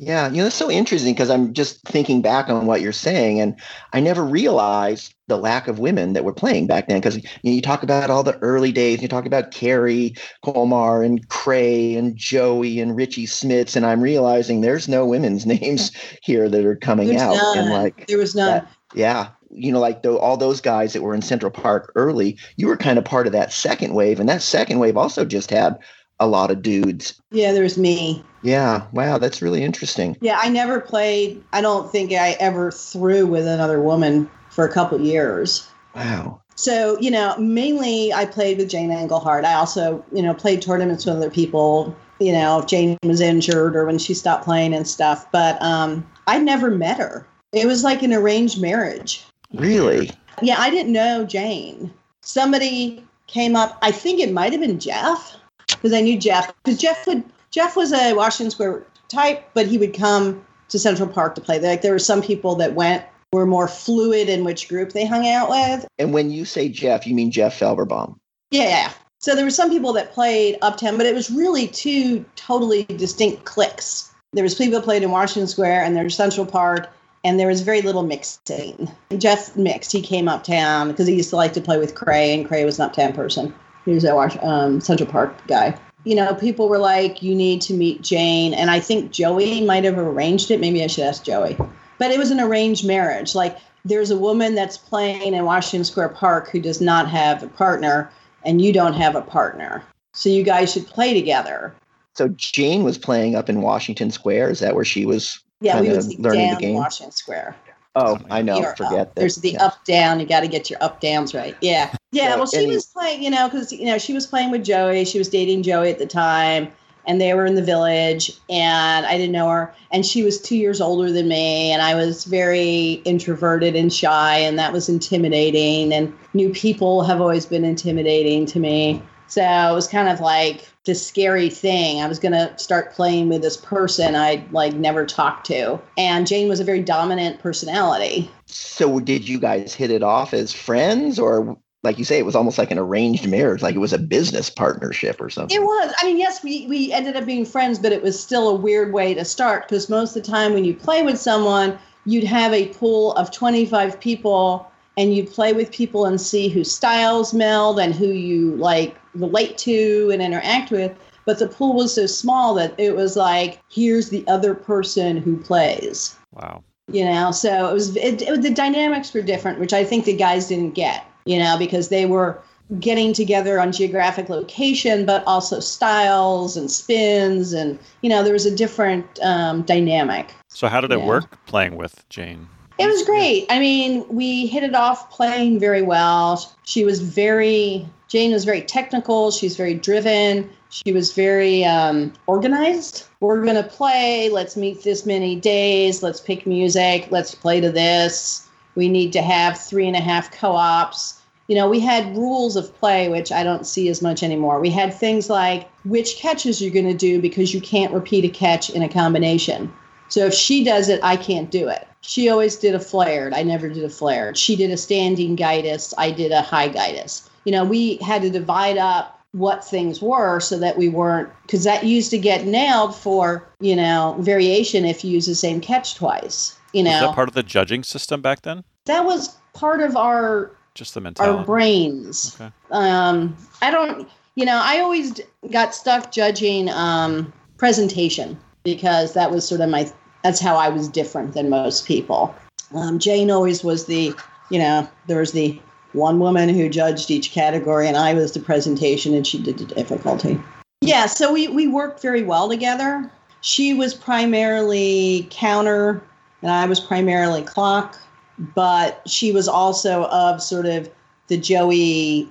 Yeah, 0.00 0.28
you 0.28 0.36
know, 0.36 0.46
it's 0.46 0.54
so 0.54 0.70
interesting 0.70 1.12
because 1.12 1.28
I'm 1.28 1.52
just 1.52 1.82
thinking 1.82 2.22
back 2.22 2.48
on 2.48 2.66
what 2.66 2.80
you're 2.80 2.92
saying, 2.92 3.40
and 3.40 3.60
I 3.92 3.98
never 3.98 4.24
realized 4.24 5.12
the 5.26 5.36
lack 5.36 5.66
of 5.66 5.80
women 5.80 6.12
that 6.12 6.24
were 6.24 6.32
playing 6.32 6.68
back 6.68 6.86
then. 6.86 7.00
Because 7.00 7.16
you, 7.16 7.22
know, 7.42 7.50
you 7.50 7.60
talk 7.60 7.82
about 7.82 8.08
all 8.08 8.22
the 8.22 8.38
early 8.38 8.70
days, 8.70 9.02
you 9.02 9.08
talk 9.08 9.26
about 9.26 9.50
Kerry, 9.50 10.14
Kollmar 10.44 11.04
and 11.04 11.28
Krae, 11.28 11.98
and 11.98 12.16
Joey, 12.16 12.78
and 12.78 12.94
Richie 12.94 13.26
Smits, 13.26 13.74
and 13.74 13.84
I'm 13.84 14.00
realizing 14.00 14.60
there's 14.60 14.86
no 14.86 15.04
women's 15.04 15.44
names 15.60 15.90
here 16.22 16.48
that 16.48 16.64
are 16.64 16.76
coming 16.76 17.08
There's 17.08 17.20
out. 17.20 17.34
None. 17.34 17.58
And 17.58 17.70
like, 17.70 18.06
there 18.06 18.18
was 18.18 18.36
none. 18.36 18.46
That, 18.46 18.68
yeah, 18.94 19.30
you 19.50 19.72
know, 19.72 19.80
like 19.80 20.02
the, 20.02 20.16
all 20.16 20.36
those 20.36 20.60
guys 20.60 20.92
that 20.92 21.02
were 21.02 21.14
in 21.14 21.22
Central 21.22 21.50
Park 21.50 21.90
early, 21.96 22.38
you 22.56 22.68
were 22.68 22.76
kind 22.76 22.98
of 22.98 23.04
part 23.04 23.26
of 23.26 23.32
that 23.32 23.52
second 23.52 23.94
wave, 23.94 24.20
and 24.20 24.28
that 24.28 24.42
second 24.42 24.78
wave 24.78 24.96
also 24.96 25.24
just 25.24 25.50
had 25.50 25.76
a 26.20 26.26
lot 26.26 26.50
of 26.50 26.62
dudes. 26.62 27.20
Yeah, 27.30 27.52
there 27.52 27.62
was 27.62 27.78
me. 27.78 28.24
Yeah, 28.42 28.86
wow, 28.92 29.18
that's 29.18 29.42
really 29.42 29.62
interesting. 29.62 30.16
Yeah, 30.20 30.38
I 30.40 30.48
never 30.48 30.80
played. 30.80 31.42
I 31.52 31.60
don't 31.60 31.90
think 31.90 32.12
I 32.12 32.36
ever 32.40 32.70
threw 32.70 33.26
with 33.26 33.46
another 33.46 33.80
woman 33.80 34.30
for 34.50 34.64
a 34.64 34.72
couple 34.72 35.00
years. 35.00 35.68
Wow. 35.94 36.40
So 36.54 36.98
you 37.00 37.10
know, 37.10 37.36
mainly 37.38 38.12
I 38.12 38.24
played 38.24 38.58
with 38.58 38.68
Jane 38.68 38.90
Engelhardt. 38.90 39.44
I 39.44 39.54
also 39.54 40.04
you 40.12 40.22
know 40.22 40.34
played 40.34 40.62
tournaments 40.62 41.06
with 41.06 41.16
other 41.16 41.30
people. 41.30 41.94
You 42.20 42.32
know, 42.32 42.58
if 42.58 42.66
Jane 42.66 42.98
was 43.04 43.20
injured 43.20 43.76
or 43.76 43.86
when 43.86 43.98
she 43.98 44.12
stopped 44.12 44.44
playing 44.44 44.74
and 44.74 44.86
stuff. 44.86 45.30
But 45.30 45.60
um, 45.62 46.08
I 46.26 46.38
never 46.38 46.70
met 46.70 46.98
her. 46.98 47.26
It 47.52 47.66
was 47.66 47.84
like 47.84 48.02
an 48.02 48.12
arranged 48.12 48.60
marriage. 48.60 49.24
Really? 49.54 50.10
Yeah, 50.42 50.56
I 50.58 50.70
didn't 50.70 50.92
know 50.92 51.24
Jane. 51.24 51.92
Somebody 52.22 53.04
came 53.28 53.54
up. 53.54 53.78
I 53.82 53.92
think 53.92 54.20
it 54.20 54.32
might 54.32 54.52
have 54.52 54.60
been 54.60 54.80
Jeff 54.80 55.36
because 55.80 55.96
I 55.96 56.00
knew 56.00 56.18
Jeff 56.18 56.52
because 56.62 56.78
Jeff 56.78 57.06
would 57.06 57.24
Jeff 57.50 57.76
was 57.76 57.92
a 57.92 58.14
Washington 58.14 58.50
Square 58.50 58.86
type, 59.08 59.48
but 59.54 59.66
he 59.66 59.78
would 59.78 59.94
come 59.94 60.44
to 60.68 60.78
Central 60.78 61.08
Park 61.08 61.34
to 61.36 61.40
play. 61.40 61.58
Like 61.58 61.82
there 61.82 61.92
were 61.92 61.98
some 61.98 62.22
people 62.22 62.54
that 62.56 62.74
went 62.74 63.04
were 63.32 63.46
more 63.46 63.68
fluid 63.68 64.28
in 64.28 64.44
which 64.44 64.68
group 64.68 64.92
they 64.92 65.06
hung 65.06 65.26
out 65.26 65.50
with. 65.50 65.86
And 65.98 66.12
when 66.14 66.30
you 66.30 66.44
say 66.44 66.68
Jeff, 66.68 67.06
you 67.06 67.14
mean 67.14 67.30
Jeff 67.30 67.58
Felberbaum. 67.58 68.18
Yeah. 68.50 68.92
So 69.20 69.34
there 69.34 69.44
were 69.44 69.50
some 69.50 69.70
people 69.70 69.92
that 69.94 70.12
played 70.12 70.56
Uptown, 70.62 70.96
but 70.96 71.06
it 71.06 71.14
was 71.14 71.30
really 71.30 71.66
two 71.68 72.24
totally 72.36 72.84
distinct 72.84 73.44
cliques. 73.44 74.12
There 74.32 74.44
was 74.44 74.54
people 74.54 74.78
that 74.78 74.84
played 74.84 75.02
in 75.02 75.10
Washington 75.10 75.48
Square 75.48 75.84
and 75.84 75.96
there's 75.96 76.14
Central 76.14 76.46
Park, 76.46 76.88
and 77.24 77.38
there 77.38 77.48
was 77.48 77.62
very 77.62 77.82
little 77.82 78.04
mixing. 78.04 78.90
Jeff 79.18 79.56
mixed. 79.56 79.92
He 79.92 80.00
came 80.00 80.28
uptown 80.28 80.88
because 80.88 81.06
he 81.06 81.16
used 81.16 81.30
to 81.30 81.36
like 81.36 81.52
to 81.54 81.60
play 81.60 81.78
with 81.78 81.94
Krae, 81.94 82.34
and 82.34 82.48
Krae 82.48 82.64
was 82.64 82.78
an 82.78 82.86
uptown 82.86 83.12
person. 83.12 83.54
He 83.88 83.94
was 83.94 84.04
a 84.04 84.46
um, 84.46 84.80
Central 84.80 85.10
Park 85.10 85.34
guy. 85.46 85.78
You 86.04 86.14
know, 86.14 86.34
people 86.34 86.68
were 86.68 86.78
like, 86.78 87.22
"You 87.22 87.34
need 87.34 87.60
to 87.62 87.74
meet 87.74 88.02
Jane," 88.02 88.52
and 88.52 88.70
I 88.70 88.80
think 88.80 89.12
Joey 89.12 89.64
might 89.64 89.84
have 89.84 89.98
arranged 89.98 90.50
it. 90.50 90.60
Maybe 90.60 90.84
I 90.84 90.86
should 90.86 91.04
ask 91.04 91.24
Joey. 91.24 91.56
But 91.98 92.10
it 92.10 92.18
was 92.18 92.30
an 92.30 92.38
arranged 92.38 92.86
marriage. 92.86 93.34
Like, 93.34 93.58
there's 93.84 94.10
a 94.10 94.16
woman 94.16 94.54
that's 94.54 94.76
playing 94.76 95.34
in 95.34 95.44
Washington 95.44 95.84
Square 95.84 96.10
Park 96.10 96.50
who 96.50 96.60
does 96.60 96.80
not 96.80 97.08
have 97.08 97.42
a 97.42 97.48
partner, 97.48 98.10
and 98.44 98.60
you 98.60 98.72
don't 98.72 98.92
have 98.92 99.16
a 99.16 99.22
partner. 99.22 99.82
So 100.12 100.28
you 100.28 100.42
guys 100.42 100.72
should 100.72 100.86
play 100.86 101.14
together. 101.14 101.74
So 102.14 102.28
Jane 102.28 102.84
was 102.84 102.98
playing 102.98 103.36
up 103.36 103.48
in 103.48 103.62
Washington 103.62 104.10
Square. 104.10 104.50
Is 104.50 104.60
that 104.60 104.74
where 104.74 104.84
she 104.84 105.06
was? 105.06 105.40
Yeah, 105.60 105.80
we 105.80 105.88
would 105.88 106.18
learning 106.18 106.54
the 106.54 106.60
game? 106.60 106.74
Washington 106.74 107.12
Square. 107.12 107.56
Oh, 107.94 108.18
I 108.30 108.42
know. 108.42 108.62
Forget 108.76 108.82
up. 108.82 108.90
that. 108.90 109.16
There's 109.16 109.36
the 109.36 109.52
yeah. 109.52 109.64
up 109.64 109.84
down. 109.84 110.20
You 110.20 110.26
got 110.26 110.40
to 110.40 110.48
get 110.48 110.70
your 110.70 110.82
up 110.82 111.00
downs 111.00 111.34
right. 111.34 111.56
Yeah, 111.60 111.92
yeah. 112.12 112.32
So 112.32 112.36
well, 112.36 112.46
she 112.46 112.56
any- 112.58 112.74
was 112.74 112.86
playing, 112.86 113.22
you 113.22 113.30
know, 113.30 113.48
because 113.48 113.72
you 113.72 113.86
know 113.86 113.98
she 113.98 114.14
was 114.14 114.26
playing 114.26 114.50
with 114.50 114.64
Joey. 114.64 115.04
She 115.04 115.18
was 115.18 115.28
dating 115.28 115.62
Joey 115.62 115.90
at 115.90 115.98
the 115.98 116.06
time, 116.06 116.68
and 117.06 117.20
they 117.20 117.34
were 117.34 117.46
in 117.46 117.54
the 117.54 117.62
village, 117.62 118.32
and 118.48 119.06
I 119.06 119.16
didn't 119.16 119.32
know 119.32 119.48
her. 119.48 119.74
And 119.90 120.04
she 120.04 120.22
was 120.22 120.40
two 120.40 120.56
years 120.56 120.80
older 120.80 121.10
than 121.10 121.28
me, 121.28 121.72
and 121.72 121.82
I 121.82 121.94
was 121.94 122.24
very 122.24 123.02
introverted 123.04 123.76
and 123.76 123.92
shy, 123.92 124.38
and 124.38 124.58
that 124.58 124.72
was 124.72 124.88
intimidating. 124.88 125.92
And 125.92 126.12
new 126.34 126.50
people 126.50 127.02
have 127.02 127.20
always 127.20 127.46
been 127.46 127.64
intimidating 127.64 128.46
to 128.46 128.60
me. 128.60 129.02
So 129.28 129.42
it 129.42 129.74
was 129.74 129.86
kind 129.86 130.08
of 130.08 130.20
like 130.20 130.66
this 130.84 131.06
scary 131.06 131.50
thing. 131.50 132.00
I 132.00 132.08
was 132.08 132.18
going 132.18 132.32
to 132.32 132.50
start 132.56 132.94
playing 132.94 133.28
with 133.28 133.42
this 133.42 133.58
person 133.58 134.14
I'd 134.14 134.50
like 134.52 134.72
never 134.72 135.04
talked 135.04 135.46
to. 135.48 135.78
And 135.98 136.26
Jane 136.26 136.48
was 136.48 136.60
a 136.60 136.64
very 136.64 136.82
dominant 136.82 137.40
personality. 137.40 138.30
So 138.46 138.98
did 138.98 139.28
you 139.28 139.38
guys 139.38 139.74
hit 139.74 139.90
it 139.90 140.02
off 140.02 140.32
as 140.32 140.54
friends, 140.54 141.18
or 141.18 141.58
like 141.84 141.98
you 141.98 142.04
say, 142.04 142.18
it 142.18 142.26
was 142.26 142.34
almost 142.34 142.58
like 142.58 142.70
an 142.70 142.78
arranged 142.78 143.28
marriage, 143.28 143.62
like 143.62 143.74
it 143.74 143.78
was 143.78 143.92
a 143.92 143.98
business 143.98 144.50
partnership 144.50 145.20
or 145.20 145.30
something? 145.30 145.56
It 145.56 145.62
was. 145.62 145.94
I 145.98 146.06
mean, 146.06 146.18
yes, 146.18 146.42
we, 146.42 146.66
we 146.66 146.92
ended 146.92 147.16
up 147.16 147.24
being 147.24 147.44
friends, 147.44 147.78
but 147.78 147.92
it 147.92 148.02
was 148.02 148.20
still 148.20 148.48
a 148.48 148.54
weird 148.54 148.92
way 148.92 149.14
to 149.14 149.24
start 149.24 149.68
because 149.68 149.88
most 149.88 150.16
of 150.16 150.24
the 150.24 150.30
time 150.30 150.54
when 150.54 150.64
you 150.64 150.74
play 150.74 151.02
with 151.02 151.20
someone, 151.20 151.78
you'd 152.04 152.24
have 152.24 152.52
a 152.52 152.68
pool 152.68 153.12
of 153.12 153.30
25 153.30 154.00
people 154.00 154.70
and 154.96 155.14
you'd 155.14 155.30
play 155.30 155.52
with 155.52 155.70
people 155.70 156.04
and 156.04 156.20
see 156.20 156.48
whose 156.48 156.72
styles 156.72 157.32
meld 157.32 157.78
and 157.78 157.94
who 157.94 158.08
you 158.08 158.56
like 158.56 158.96
relate 159.14 159.56
to 159.58 160.10
and 160.12 160.20
interact 160.20 160.72
with. 160.72 160.92
But 161.26 161.38
the 161.38 161.46
pool 161.46 161.74
was 161.74 161.94
so 161.94 162.06
small 162.06 162.54
that 162.54 162.74
it 162.78 162.96
was 162.96 163.14
like, 163.14 163.60
here's 163.70 164.08
the 164.08 164.26
other 164.26 164.54
person 164.54 165.16
who 165.16 165.36
plays. 165.36 166.16
Wow. 166.32 166.64
you 166.90 167.04
know 167.04 167.32
so 167.32 167.68
it 167.68 167.72
was 167.72 167.96
it, 167.96 168.22
it, 168.22 168.42
the 168.42 168.50
dynamics 168.50 169.12
were 169.12 169.22
different 169.22 169.58
which 169.58 169.72
i 169.72 169.82
think 169.82 170.04
the 170.04 170.14
guys 170.14 170.46
didn't 170.46 170.70
get 170.70 171.07
you 171.28 171.38
know 171.38 171.56
because 171.58 171.88
they 171.90 172.06
were 172.06 172.40
getting 172.80 173.12
together 173.12 173.60
on 173.60 173.70
geographic 173.72 174.28
location 174.28 175.06
but 175.06 175.22
also 175.26 175.60
styles 175.60 176.56
and 176.56 176.70
spins 176.70 177.52
and 177.52 177.78
you 178.02 178.10
know 178.10 178.22
there 178.22 178.32
was 178.32 178.46
a 178.46 178.54
different 178.54 179.06
um, 179.22 179.62
dynamic 179.62 180.26
So 180.48 180.66
how 180.68 180.80
did 180.80 180.90
it 180.92 180.98
Yeah. 180.98 181.06
work 181.06 181.28
playing 181.46 181.76
with 181.76 181.94
Jane? 182.08 182.48
it 182.78 182.86
was 182.86 183.02
great. 183.04 183.44
I 183.50 183.58
mean, 183.58 184.06
we 184.08 184.46
hit 184.46 184.62
it 184.62 184.72
off 184.74 185.10
playing 185.10 185.58
very 185.58 185.82
well. 185.82 186.28
She 186.62 186.84
was 186.84 187.00
very, 187.00 187.84
Jane 188.06 188.30
was 188.32 188.44
very 188.44 188.60
technical. 188.62 189.32
She's 189.32 189.56
very 189.56 189.74
driven. 189.74 190.48
She 190.70 190.92
was 190.92 191.12
very 191.12 191.64
um, 191.64 192.12
organized. 192.28 193.04
We're 193.18 193.42
going 193.42 193.56
to 193.56 193.64
play. 193.64 194.30
Let's 194.30 194.56
meet 194.56 194.84
this 194.84 195.04
many 195.04 195.34
days. 195.34 196.04
Let's 196.04 196.20
pick 196.20 196.46
music. 196.46 197.08
Let's 197.10 197.34
play 197.34 197.60
to 197.60 197.72
this. 197.72 198.46
We 198.76 198.88
need 198.88 199.12
to 199.14 199.22
have 199.22 199.58
three 199.58 199.88
and 199.88 199.96
a 199.96 200.00
half 200.00 200.30
co 200.30 200.52
ops. 200.52 201.17
You 201.48 201.54
know, 201.56 201.68
we 201.68 201.80
had 201.80 202.16
rules 202.16 202.56
of 202.56 202.74
play, 202.78 203.08
which 203.08 203.32
I 203.32 203.42
don't 203.42 203.66
see 203.66 203.88
as 203.88 204.02
much 204.02 204.22
anymore. 204.22 204.60
We 204.60 204.70
had 204.70 204.94
things 204.94 205.28
like 205.30 205.68
which 205.84 206.16
catches 206.16 206.60
you're 206.60 206.72
going 206.72 206.86
to 206.86 206.94
do 206.94 207.20
because 207.20 207.54
you 207.54 207.60
can't 207.60 207.92
repeat 207.92 208.24
a 208.24 208.28
catch 208.28 208.70
in 208.70 208.82
a 208.82 208.88
combination. 208.88 209.72
So 210.08 210.26
if 210.26 210.34
she 210.34 210.62
does 210.62 210.88
it, 210.88 211.00
I 211.02 211.16
can't 211.16 211.50
do 211.50 211.68
it. 211.68 211.88
She 212.02 212.28
always 212.28 212.56
did 212.56 212.74
a 212.74 212.80
flared. 212.80 213.34
I 213.34 213.42
never 213.42 213.68
did 213.68 213.82
a 213.82 213.88
flared. 213.88 214.38
She 214.38 214.56
did 214.56 214.70
a 214.70 214.76
standing 214.76 215.36
guidus. 215.36 215.92
I 215.98 216.10
did 216.10 216.32
a 216.32 216.42
high 216.42 216.68
guidus. 216.68 217.28
You 217.44 217.52
know, 217.52 217.64
we 217.64 217.96
had 217.96 218.22
to 218.22 218.30
divide 218.30 218.78
up 218.78 219.20
what 219.32 219.64
things 219.64 220.00
were 220.00 220.40
so 220.40 220.58
that 220.58 220.78
we 220.78 220.88
weren't, 220.88 221.30
because 221.42 221.64
that 221.64 221.84
used 221.84 222.10
to 222.10 222.18
get 222.18 222.46
nailed 222.46 222.94
for, 222.94 223.46
you 223.60 223.76
know, 223.76 224.16
variation 224.20 224.84
if 224.84 225.04
you 225.04 225.10
use 225.10 225.26
the 225.26 225.34
same 225.34 225.60
catch 225.60 225.94
twice. 225.94 226.58
You 226.72 226.84
Was 226.84 226.92
know, 226.92 227.00
that 227.08 227.14
part 227.14 227.28
of 227.28 227.34
the 227.34 227.42
judging 227.42 227.82
system 227.82 228.20
back 228.22 228.42
then? 228.42 228.64
that 228.86 229.04
was 229.04 229.36
part 229.52 229.80
of 229.80 229.96
our 229.96 230.50
Just 230.78 230.94
the 230.94 231.12
our 231.18 231.44
brains. 231.44 232.36
Okay. 232.40 232.52
Um, 232.70 233.36
I 233.60 233.72
don't, 233.72 234.08
you 234.36 234.44
know, 234.44 234.60
I 234.62 234.78
always 234.78 235.20
got 235.50 235.74
stuck 235.74 236.12
judging 236.12 236.68
um, 236.68 237.32
presentation 237.56 238.38
because 238.62 239.12
that 239.14 239.32
was 239.32 239.44
sort 239.44 239.60
of 239.60 239.70
my, 239.70 239.90
that's 240.22 240.38
how 240.38 240.54
I 240.54 240.68
was 240.68 240.88
different 240.88 241.34
than 241.34 241.50
most 241.50 241.84
people. 241.84 242.32
Um, 242.76 243.00
Jane 243.00 243.28
always 243.28 243.64
was 243.64 243.86
the, 243.86 244.14
you 244.52 244.58
know, 244.60 244.88
there 245.08 245.18
was 245.18 245.32
the 245.32 245.60
one 245.94 246.20
woman 246.20 246.48
who 246.48 246.68
judged 246.68 247.10
each 247.10 247.32
category, 247.32 247.88
and 247.88 247.96
I 247.96 248.14
was 248.14 248.30
the 248.30 248.40
presentation, 248.40 249.14
and 249.14 249.26
she 249.26 249.42
did 249.42 249.58
the 249.58 249.64
difficulty. 249.64 250.40
Yeah, 250.80 251.06
so 251.06 251.32
we 251.32 251.48
we 251.48 251.66
worked 251.66 252.00
very 252.00 252.22
well 252.22 252.48
together. 252.48 253.10
She 253.40 253.74
was 253.74 253.94
primarily 253.94 255.26
counter, 255.30 256.04
and 256.42 256.52
I 256.52 256.66
was 256.66 256.78
primarily 256.78 257.42
clock, 257.42 257.98
but 258.38 259.02
she 259.08 259.32
was 259.32 259.48
also 259.48 260.04
of 260.04 260.42
sort 260.42 260.66
of 260.66 260.90
the 261.28 261.36
Joey 261.36 262.28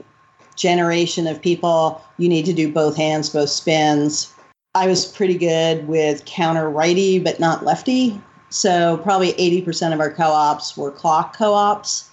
generation 0.55 1.27
of 1.27 1.41
people. 1.41 2.01
You 2.17 2.29
need 2.29 2.45
to 2.45 2.53
do 2.53 2.71
both 2.71 2.95
hands, 2.95 3.29
both 3.29 3.49
spins. 3.49 4.33
I 4.75 4.87
was 4.87 5.05
pretty 5.05 5.37
good 5.37 5.87
with 5.87 6.25
counter 6.25 6.69
righty, 6.69 7.19
but 7.19 7.39
not 7.39 7.65
lefty. 7.65 8.21
So 8.49 8.97
probably 8.97 9.33
80% 9.33 9.93
of 9.93 9.99
our 9.99 10.11
co-ops 10.11 10.77
were 10.77 10.91
clock 10.91 11.35
co-ops. 11.35 12.06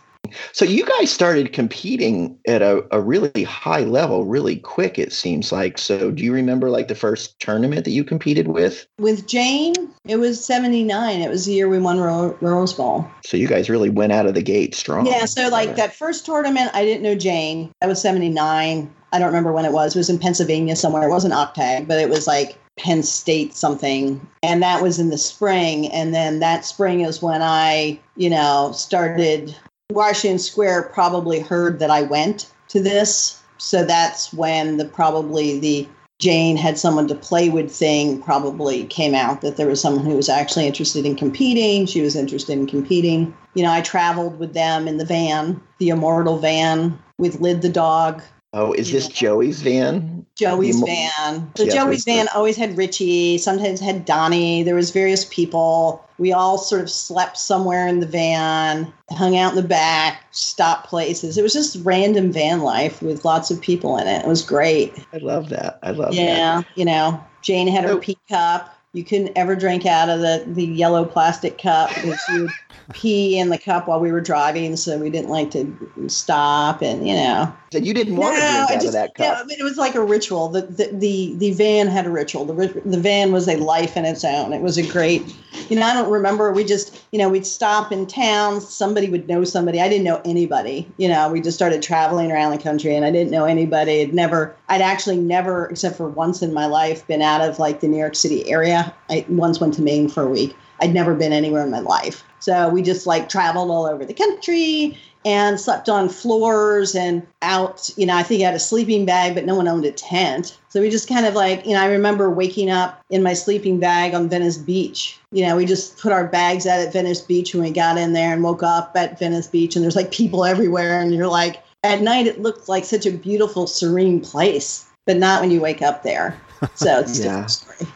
So 0.53 0.65
you 0.65 0.85
guys 0.85 1.11
started 1.11 1.53
competing 1.53 2.39
at 2.47 2.63
a, 2.63 2.85
a 2.91 3.01
really 3.01 3.45
high 3.45 3.81
level 3.81 4.25
really 4.25 4.57
quick, 4.57 4.99
it 4.99 5.13
seems 5.13 5.53
like. 5.53 5.79
So 5.79 6.11
do 6.11 6.23
you 6.23 6.33
remember 6.33 6.71
like 6.71 6.89
the 6.89 6.95
first 6.95 7.39
tournament 7.41 7.85
that 7.85 7.91
you 7.91 8.05
competed 8.05 8.49
with? 8.49 8.87
With 8.99 9.27
Jane, 9.27 9.75
it 10.07 10.17
was 10.17 10.45
79. 10.45 11.21
It 11.21 11.31
was 11.31 11.47
the 11.47 11.53
year 11.53 11.69
we 11.69 11.79
won 11.79 12.01
Ro- 12.01 12.37
Rose 12.41 12.73
Bowl. 12.73 13.07
So 13.25 13.37
you 13.37 13.49
guys 13.49 13.71
really 13.71 13.91
went 13.91 14.13
out 14.13 14.27
of 14.27 14.35
the 14.35 14.43
gate 14.43 14.75
strong. 14.75 15.07
Yeah, 15.07 15.25
so 15.25 15.49
like 15.49 15.77
that 15.77 15.95
first 15.95 16.27
tournament, 16.27 16.71
I 16.75 16.85
didn't 16.85 17.03
know 17.03 17.15
Jane. 17.15 17.73
That 17.81 17.89
was 17.89 18.01
79. 18.01 18.93
I 19.13 19.19
don't 19.19 19.29
remember 19.29 19.53
when 19.53 19.65
it 19.65 19.73
was. 19.73 19.95
It 19.95 19.99
was 19.99 20.11
in 20.11 20.19
Pennsylvania 20.19 20.75
somewhere. 20.75 21.07
It 21.07 21.11
wasn't 21.11 21.35
Octad, 21.35 21.87
but 21.87 22.01
it 22.01 22.09
was 22.09 22.27
like 22.27 22.59
Penn 22.77 23.03
State 23.03 23.55
something. 23.55 24.27
And 24.43 24.63
that 24.63 24.83
was 24.83 24.99
in 24.99 25.11
the 25.11 25.19
spring. 25.19 25.87
And 25.93 26.13
then 26.13 26.41
that 26.41 26.65
spring 26.65 27.01
is 27.01 27.23
when 27.23 27.41
I, 27.41 28.01
you 28.17 28.29
know, 28.29 28.73
started. 28.75 29.55
Washington 29.95 30.39
Square 30.39 30.91
probably 30.95 31.41
heard 31.41 31.79
that 31.79 31.91
I 31.91 32.03
went 32.03 32.51
to 32.69 32.83
this. 32.83 33.41
So 33.59 33.85
that's 33.85 34.33
when 34.33 34.77
the 34.77 34.85
probably 34.85 35.59
the 35.59 35.89
Jane 36.21 36.57
had 36.57 36.79
someone 36.79 37.09
to 37.09 37.15
play 37.15 37.49
with 37.49 37.71
thing 37.71 38.23
probably 38.23 38.85
came 38.85 39.15
out 39.15 39.41
that 39.41 39.57
there 39.57 39.67
was 39.67 39.81
someone 39.81 40.05
who 40.05 40.17
was 40.17 40.29
actually 40.29 40.67
interested 40.67 41.05
in 41.05 41.17
competing. 41.17 41.87
She 41.87 42.03
was 42.03 42.15
interested 42.15 42.53
in 42.53 42.67
competing. 42.67 43.35
You 43.55 43.65
know, 43.65 43.73
I 43.73 43.81
traveled 43.81 44.39
with 44.39 44.55
them 44.55 44.87
in 44.87 44.99
the 44.99 45.05
van, 45.05 45.61
the 45.79 45.89
immortal 45.89 46.39
van 46.39 46.99
with 47.19 47.41
Lid 47.41 47.63
the 47.63 47.69
dog, 47.69 48.23
Oh, 48.57 48.73
is 48.73 48.93
this 48.93 49.09
Joey's 49.09 49.63
van? 49.63 50.25
Joey's 50.37 50.81
van. 50.81 51.51
So 51.57 51.65
Yeah, 51.65 51.73
Joey's 51.75 52.05
the- 52.05 52.15
van 52.15 52.29
always 52.35 52.57
had 52.57 52.77
Richie, 52.77 53.37
sometimes 53.39 53.81
had 53.81 54.05
Donnie. 54.05 54.63
There 54.63 54.77
was 54.77 54.91
various 54.93 55.25
people. 55.25 56.01
We 56.19 56.33
all 56.33 56.57
sort 56.59 56.81
of 56.83 56.89
slept 56.89 57.37
somewhere 57.37 57.89
in 57.89 57.99
the 57.99 58.07
van, 58.07 58.93
hung 59.11 59.37
out 59.37 59.51
in 59.51 59.57
the 59.57 59.67
back, 59.69 60.23
stopped 60.31 60.87
places. 60.89 61.37
It 61.37 61.43
was 61.43 61.53
just 61.53 61.77
random 61.83 62.31
van 62.33 62.63
life 62.63 63.03
with 63.03 63.25
lots 63.25 63.51
of 63.51 63.61
people 63.61 63.97
in 63.99 64.07
it. 64.07 64.23
It 64.25 64.29
was 64.29 64.43
great. 64.43 64.95
I 65.13 65.17
love 65.19 65.49
that. 65.49 65.81
I 65.83 65.91
love 65.91 66.11
that. 66.15 66.23
Yeah, 66.23 66.63
you 66.77 66.85
know, 66.85 67.21
Jane 67.43 67.67
had 67.67 67.83
her 67.85 67.91
Oh. 67.95 67.99
pea 67.99 68.17
cup. 68.29 68.71
You 68.95 69.03
couldn't 69.03 69.33
ever 69.35 69.57
drink 69.57 69.87
out 69.87 70.09
of 70.09 70.21
the, 70.21 70.45
the 70.47 70.65
yellow 70.65 71.05
plastic 71.05 71.59
cup 71.59 71.91
because 71.95 72.21
you 72.33 72.43
would 72.43 72.51
pee 72.93 73.39
in 73.39 73.49
the 73.49 73.59
cup 73.59 73.89
while 73.89 73.99
we 73.99 74.13
were 74.13 74.21
driving, 74.21 74.77
so 74.77 74.99
we 74.99 75.11
didn't 75.11 75.31
like 75.31 75.51
to 75.53 75.77
stop 76.07 76.83
and 76.83 77.07
you 77.07 77.15
know. 77.15 77.53
So 77.73 77.79
you 77.79 77.95
didn't 77.95 78.17
want 78.17 78.37
to 78.37 78.41
drink 78.41 78.55
out 78.55 78.73
just, 78.75 78.87
of 78.87 78.93
that 78.93 79.15
cup. 79.15 79.27
Yeah, 79.27 79.41
I 79.41 79.45
mean, 79.45 79.59
it 79.59 79.65
was 79.65 79.77
like 79.77 79.95
a 79.95 80.05
ritual. 80.05 80.49
The, 80.49 80.63
the 80.63 80.91
the 80.93 81.35
the 81.37 81.53
van 81.53 81.89
had 81.89 82.07
a 82.07 82.11
ritual. 82.11 82.45
The 82.45 82.83
the 82.85 82.99
van 82.99 83.33
was 83.33 83.49
a 83.49 83.57
life 83.57 83.97
in 83.97 84.05
its 84.05 84.25
own. 84.25 84.53
It 84.53 84.61
was 84.61 84.77
a 84.77 84.87
great, 84.87 85.23
you 85.69 85.77
know. 85.77 85.83
I 85.83 85.95
don't 85.95 86.11
remember. 86.11 86.53
We 86.53 86.65
just 86.65 87.05
you 87.11 87.19
know 87.19 87.29
we'd 87.29 87.47
stop 87.47 87.91
in 87.91 88.07
town. 88.07 88.61
Somebody 88.61 89.09
would 89.09 89.29
know 89.29 89.45
somebody. 89.45 89.81
I 89.81 89.89
didn't 89.89 90.05
know 90.05 90.21
anybody. 90.25 90.89
You 90.99 91.09
know, 91.09 91.31
we 91.31 91.41
just 91.41 91.57
started 91.57 91.83
traveling 91.83 92.31
around 92.31 92.53
the 92.53 92.63
country, 92.63 92.95
and 92.95 93.05
I 93.05 93.11
didn't 93.11 93.31
know 93.31 93.45
anybody. 93.45 94.03
I'd 94.03 94.15
never. 94.15 94.55
I'd 94.69 94.83
actually 94.83 95.17
never, 95.17 95.67
except 95.67 95.97
for 95.97 96.09
once 96.09 96.43
in 96.43 96.53
my 96.53 96.67
life, 96.67 97.07
been 97.07 97.23
out 97.23 97.41
of 97.41 97.59
like 97.59 97.81
the 97.81 97.89
New 97.89 97.99
York 97.99 98.15
City 98.15 98.49
area. 98.49 98.84
I 99.11 99.25
once 99.29 99.61
went 99.61 99.75
to 99.75 99.83
Maine 99.83 100.09
for 100.09 100.23
a 100.23 100.29
week. 100.29 100.57
I'd 100.81 100.95
never 100.95 101.15
been 101.15 101.33
anywhere 101.33 101.63
in 101.63 101.71
my 101.71 101.81
life. 101.81 102.25
So 102.41 102.69
we 102.69 102.83
just 102.83 103.07
like 103.07 103.29
traveled 103.29 103.71
all 103.71 103.87
over 103.87 104.05
the 104.05 104.13
country 104.15 104.99
and 105.25 105.59
slept 105.59 105.89
on 105.89 106.11
floors 106.11 106.95
and 106.95 107.27
out. 107.41 107.89
You 107.97 108.05
know, 108.05 108.17
I 108.17 108.23
think 108.23 108.43
I 108.43 108.47
had 108.47 108.55
a 108.55 108.59
sleeping 108.59 109.07
bag, 109.07 109.35
but 109.35 109.47
no 109.47 109.55
one 109.55 109.69
owned 109.69 109.87
a 109.87 109.93
tent. 109.93 110.59
So 110.69 110.83
we 110.83 110.91
just 110.91 111.09
kind 111.09 111.25
of 111.25 111.35
like, 111.35 111.65
you 111.65 111.73
know, 111.73 111.81
I 111.81 111.87
remember 111.87 112.29
waking 112.29 112.71
up 112.71 113.01
in 113.09 113.23
my 113.23 113.33
sleeping 113.33 113.79
bag 113.79 114.13
on 114.13 114.29
Venice 114.29 114.59
Beach. 114.59 115.19
You 115.33 115.47
know, 115.47 115.57
we 115.57 115.65
just 115.65 115.99
put 115.99 116.13
our 116.13 116.27
bags 116.27 116.67
out 116.67 116.81
at 116.81 116.93
Venice 116.93 117.23
Beach 117.23 117.55
when 117.55 117.63
we 117.63 117.71
got 117.71 117.97
in 117.97 118.13
there 118.13 118.35
and 118.35 118.43
woke 118.43 118.63
up 118.63 118.93
at 118.97 119.19
Venice 119.19 119.47
Beach, 119.47 119.77
and 119.77 119.83
there's 119.83 119.97
like 119.97 120.11
people 120.11 120.45
everywhere. 120.45 121.01
And 121.01 121.15
you're 121.15 121.29
like, 121.29 121.63
at 121.85 122.03
night, 122.03 122.27
it 122.27 122.43
looked 122.43 122.69
like 122.69 122.85
such 122.85 123.07
a 123.07 123.11
beautiful, 123.11 123.67
serene 123.67 124.21
place, 124.21 124.85
but 125.07 125.17
not 125.17 125.41
when 125.41 125.51
you 125.51 125.61
wake 125.61 125.81
up 125.81 126.03
there. 126.03 126.39
So 126.75 126.99
it's 127.01 127.19
a 127.19 127.23
Yeah. 127.23 127.29
different 127.29 127.51
story. 127.51 127.89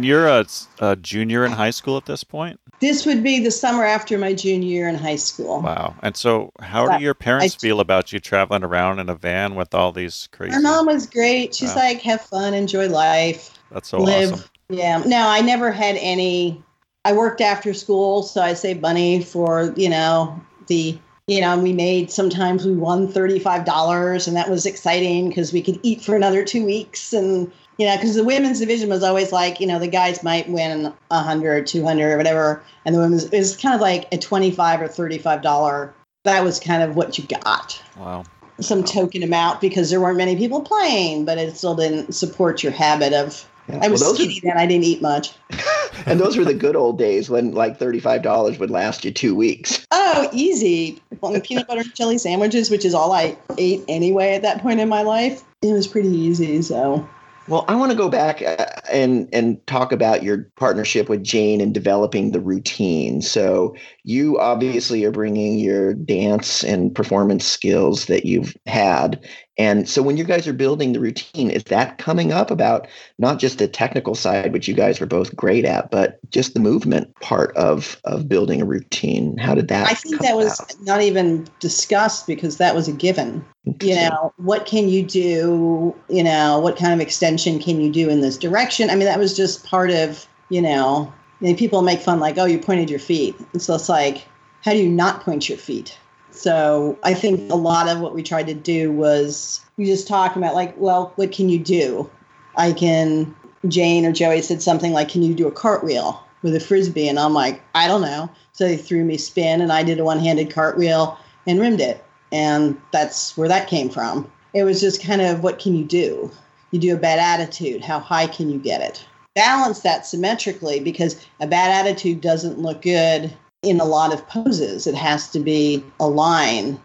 You're 0.00 0.26
a, 0.28 0.44
a 0.80 0.96
junior 0.96 1.44
in 1.46 1.52
high 1.52 1.70
school 1.70 1.96
at 1.96 2.04
this 2.06 2.22
point. 2.22 2.60
This 2.80 3.06
would 3.06 3.22
be 3.22 3.40
the 3.40 3.50
summer 3.50 3.84
after 3.84 4.18
my 4.18 4.34
junior 4.34 4.68
year 4.68 4.88
in 4.88 4.94
high 4.94 5.16
school. 5.16 5.62
Wow. 5.62 5.94
And 6.02 6.14
so, 6.14 6.52
how 6.60 6.86
Yeah, 6.90 6.98
do 6.98 7.04
your 7.04 7.14
parents 7.14 7.54
I- 7.54 7.58
feel 7.58 7.80
about 7.80 8.12
you 8.12 8.20
traveling 8.20 8.62
around 8.62 8.98
in 8.98 9.08
a 9.08 9.14
van 9.14 9.54
with 9.54 9.74
all 9.74 9.92
these 9.92 10.28
crazy? 10.32 10.52
My 10.56 10.60
mom 10.60 10.86
was 10.86 11.06
great. 11.06 11.54
She's 11.54 11.70
Wow. 11.70 11.76
like, 11.82 12.02
have 12.02 12.20
fun, 12.20 12.52
enjoy 12.52 12.88
life, 12.88 13.58
That's 13.72 13.88
so 13.88 13.98
live. 13.98 14.34
awesome. 14.34 14.44
Yeah. 14.68 15.02
No, 15.06 15.28
I 15.28 15.40
never 15.40 15.72
had 15.72 15.96
any. 15.98 16.62
I 17.06 17.12
worked 17.14 17.40
after 17.40 17.72
school, 17.72 18.22
so 18.22 18.42
I 18.42 18.52
saved 18.52 18.82
money 18.82 19.22
for, 19.22 19.72
you 19.76 19.88
know, 19.88 20.38
the, 20.66 20.98
you 21.28 21.40
know, 21.40 21.52
and 21.54 21.62
we 21.62 21.72
made 21.72 22.10
sometimes 22.10 22.66
we 22.66 22.74
won 22.74 23.06
$35, 23.08 24.26
and 24.26 24.36
that 24.36 24.50
was 24.50 24.66
exciting 24.66 25.28
because 25.28 25.52
we 25.52 25.62
could 25.62 25.78
eat 25.82 26.02
for 26.02 26.14
another 26.16 26.44
two 26.44 26.64
weeks. 26.66 27.12
And, 27.14 27.50
you 27.78 27.86
know, 27.86 27.96
because 27.96 28.14
the 28.14 28.24
women's 28.24 28.60
division 28.60 28.88
was 28.88 29.02
always 29.02 29.32
like, 29.32 29.60
you 29.60 29.66
know, 29.66 29.78
the 29.78 29.88
guys 29.88 30.22
might 30.22 30.48
win 30.48 30.92
100, 31.08 31.66
200, 31.66 32.12
or 32.12 32.16
whatever. 32.16 32.62
And 32.84 32.94
the 32.94 33.00
women's, 33.00 33.24
it 33.24 33.38
was 33.38 33.56
kind 33.56 33.74
of 33.74 33.80
like 33.80 34.06
a 34.12 34.18
25 34.18 34.80
or 34.80 34.88
$35. 34.88 35.92
That 36.24 36.42
was 36.42 36.58
kind 36.58 36.82
of 36.82 36.96
what 36.96 37.18
you 37.18 37.24
got 37.26 37.80
Wow. 37.98 38.24
some 38.60 38.82
token 38.82 39.22
amount 39.22 39.60
because 39.60 39.90
there 39.90 40.00
weren't 40.00 40.16
many 40.16 40.36
people 40.36 40.60
playing, 40.62 41.24
but 41.24 41.38
it 41.38 41.56
still 41.56 41.74
didn't 41.74 42.14
support 42.14 42.62
your 42.62 42.72
habit 42.72 43.12
of. 43.12 43.46
Yeah. 43.68 43.80
I 43.82 43.88
was 43.88 44.00
well, 44.00 44.14
skinny 44.14 44.40
then; 44.44 44.56
I 44.56 44.64
didn't 44.64 44.84
eat 44.84 45.02
much. 45.02 45.32
and 46.06 46.20
those 46.20 46.36
were 46.36 46.44
the 46.44 46.54
good 46.54 46.76
old 46.76 46.98
days 46.98 47.28
when 47.28 47.50
like 47.50 47.76
thirty-five 47.78 48.22
dollars 48.22 48.60
would 48.60 48.70
last 48.70 49.04
you 49.04 49.10
two 49.10 49.34
weeks. 49.34 49.84
Oh, 49.90 50.28
easy! 50.32 51.02
The 51.10 51.40
peanut 51.40 51.66
butter 51.66 51.80
and 51.80 51.92
jelly 51.96 52.18
sandwiches, 52.18 52.70
which 52.70 52.84
is 52.84 52.94
all 52.94 53.10
I 53.10 53.36
ate 53.58 53.82
anyway 53.88 54.34
at 54.34 54.42
that 54.42 54.62
point 54.62 54.78
in 54.78 54.88
my 54.88 55.02
life, 55.02 55.42
it 55.62 55.72
was 55.72 55.88
pretty 55.88 56.10
easy. 56.10 56.62
So 56.62 57.08
Well, 57.48 57.64
I 57.68 57.76
want 57.76 57.92
to 57.92 57.96
go 57.96 58.08
back 58.08 58.42
uh, 58.42 58.66
and 58.90 59.28
and 59.32 59.64
talk 59.68 59.92
about 59.92 60.24
your 60.24 60.50
partnership 60.56 61.08
with 61.08 61.22
Jane 61.22 61.60
and 61.60 61.72
developing 61.72 62.32
the 62.32 62.40
routine. 62.40 63.22
So 63.22 63.76
you 64.02 64.38
obviously 64.40 65.04
are 65.04 65.12
bringing 65.12 65.58
your 65.58 65.94
dance 65.94 66.64
and 66.64 66.92
performance 66.92 67.44
skills 67.44 68.06
that 68.06 68.24
you've 68.24 68.56
had, 68.66 69.24
and 69.58 69.88
so 69.88 70.02
when 70.02 70.16
you 70.16 70.24
guys 70.24 70.46
are 70.46 70.52
building 70.52 70.92
the 70.92 71.00
routine, 71.00 71.50
is 71.50 71.64
that 71.64 71.96
coming 71.98 72.32
up 72.32 72.50
about 72.50 72.86
not 73.18 73.38
just 73.38 73.58
the 73.58 73.66
technical 73.66 74.14
side, 74.14 74.52
which 74.52 74.68
you 74.68 74.74
guys 74.74 75.00
were 75.00 75.06
both 75.06 75.34
great 75.34 75.64
at, 75.64 75.90
but 75.90 76.18
just 76.30 76.52
the 76.52 76.60
movement 76.60 77.14
part 77.20 77.56
of 77.56 78.00
of 78.04 78.28
building 78.28 78.60
a 78.60 78.66
routine? 78.66 79.38
How 79.38 79.54
did 79.54 79.68
that? 79.68 79.88
I 79.90 79.94
think 79.94 80.20
that 80.20 80.36
was 80.36 80.60
not 80.82 81.00
even 81.00 81.46
discussed 81.58 82.26
because 82.26 82.58
that 82.58 82.74
was 82.74 82.86
a 82.88 82.92
given. 82.92 83.44
you 83.82 83.96
know 83.96 84.32
what 84.36 84.64
can 84.64 84.88
you 84.88 85.02
do 85.02 85.92
you 86.08 86.22
know 86.22 86.60
what 86.60 86.76
kind 86.76 86.92
of 86.92 87.00
extension 87.00 87.58
can 87.58 87.80
you 87.80 87.90
do 87.90 88.08
in 88.08 88.20
this 88.20 88.38
direction 88.38 88.90
i 88.90 88.94
mean 88.94 89.06
that 89.06 89.18
was 89.18 89.36
just 89.36 89.64
part 89.64 89.90
of 89.90 90.24
you 90.50 90.62
know 90.62 91.12
people 91.56 91.82
make 91.82 91.98
fun 91.98 92.20
like 92.20 92.38
oh 92.38 92.44
you 92.44 92.60
pointed 92.60 92.88
your 92.88 93.00
feet 93.00 93.34
and 93.52 93.60
so 93.60 93.74
it's 93.74 93.88
like 93.88 94.24
how 94.62 94.70
do 94.70 94.78
you 94.78 94.88
not 94.88 95.20
point 95.20 95.48
your 95.48 95.58
feet 95.58 95.98
so 96.36 96.98
i 97.02 97.14
think 97.14 97.50
a 97.50 97.56
lot 97.56 97.88
of 97.88 98.00
what 98.00 98.14
we 98.14 98.22
tried 98.22 98.46
to 98.46 98.54
do 98.54 98.92
was 98.92 99.60
we 99.76 99.84
just 99.84 100.08
talked 100.08 100.36
about 100.36 100.54
like 100.54 100.76
well 100.78 101.12
what 101.16 101.32
can 101.32 101.48
you 101.48 101.58
do 101.58 102.08
i 102.56 102.72
can 102.72 103.34
jane 103.68 104.04
or 104.04 104.12
joey 104.12 104.42
said 104.42 104.62
something 104.62 104.92
like 104.92 105.08
can 105.08 105.22
you 105.22 105.34
do 105.34 105.46
a 105.46 105.52
cartwheel 105.52 106.22
with 106.42 106.54
a 106.54 106.60
frisbee 106.60 107.08
and 107.08 107.18
i'm 107.18 107.34
like 107.34 107.62
i 107.74 107.88
don't 107.88 108.02
know 108.02 108.30
so 108.52 108.66
they 108.66 108.76
threw 108.76 109.04
me 109.04 109.16
spin 109.16 109.60
and 109.60 109.72
i 109.72 109.82
did 109.82 109.98
a 109.98 110.04
one-handed 110.04 110.50
cartwheel 110.50 111.18
and 111.46 111.60
rimmed 111.60 111.80
it 111.80 112.04
and 112.32 112.80
that's 112.92 113.36
where 113.36 113.48
that 113.48 113.68
came 113.68 113.88
from. 113.88 114.30
It 114.54 114.64
was 114.64 114.80
just 114.80 115.02
kind 115.02 115.20
of 115.20 115.42
what 115.42 115.58
can 115.58 115.74
you 115.74 115.84
do? 115.84 116.30
You 116.70 116.80
do 116.80 116.94
a 116.94 116.98
bad 116.98 117.18
attitude, 117.18 117.82
how 117.82 117.98
high 117.98 118.26
can 118.26 118.50
you 118.50 118.58
get 118.58 118.80
it? 118.80 119.04
Balance 119.34 119.80
that 119.80 120.06
symmetrically 120.06 120.80
because 120.80 121.24
a 121.40 121.46
bad 121.46 121.70
attitude 121.70 122.20
doesn't 122.20 122.58
look 122.58 122.82
good 122.82 123.32
in 123.66 123.80
a 123.80 123.84
lot 123.84 124.12
of 124.14 124.26
poses. 124.28 124.86
It 124.86 124.94
has 124.94 125.28
to 125.30 125.40
be 125.40 125.84
a 126.00 126.08
line. 126.08 126.80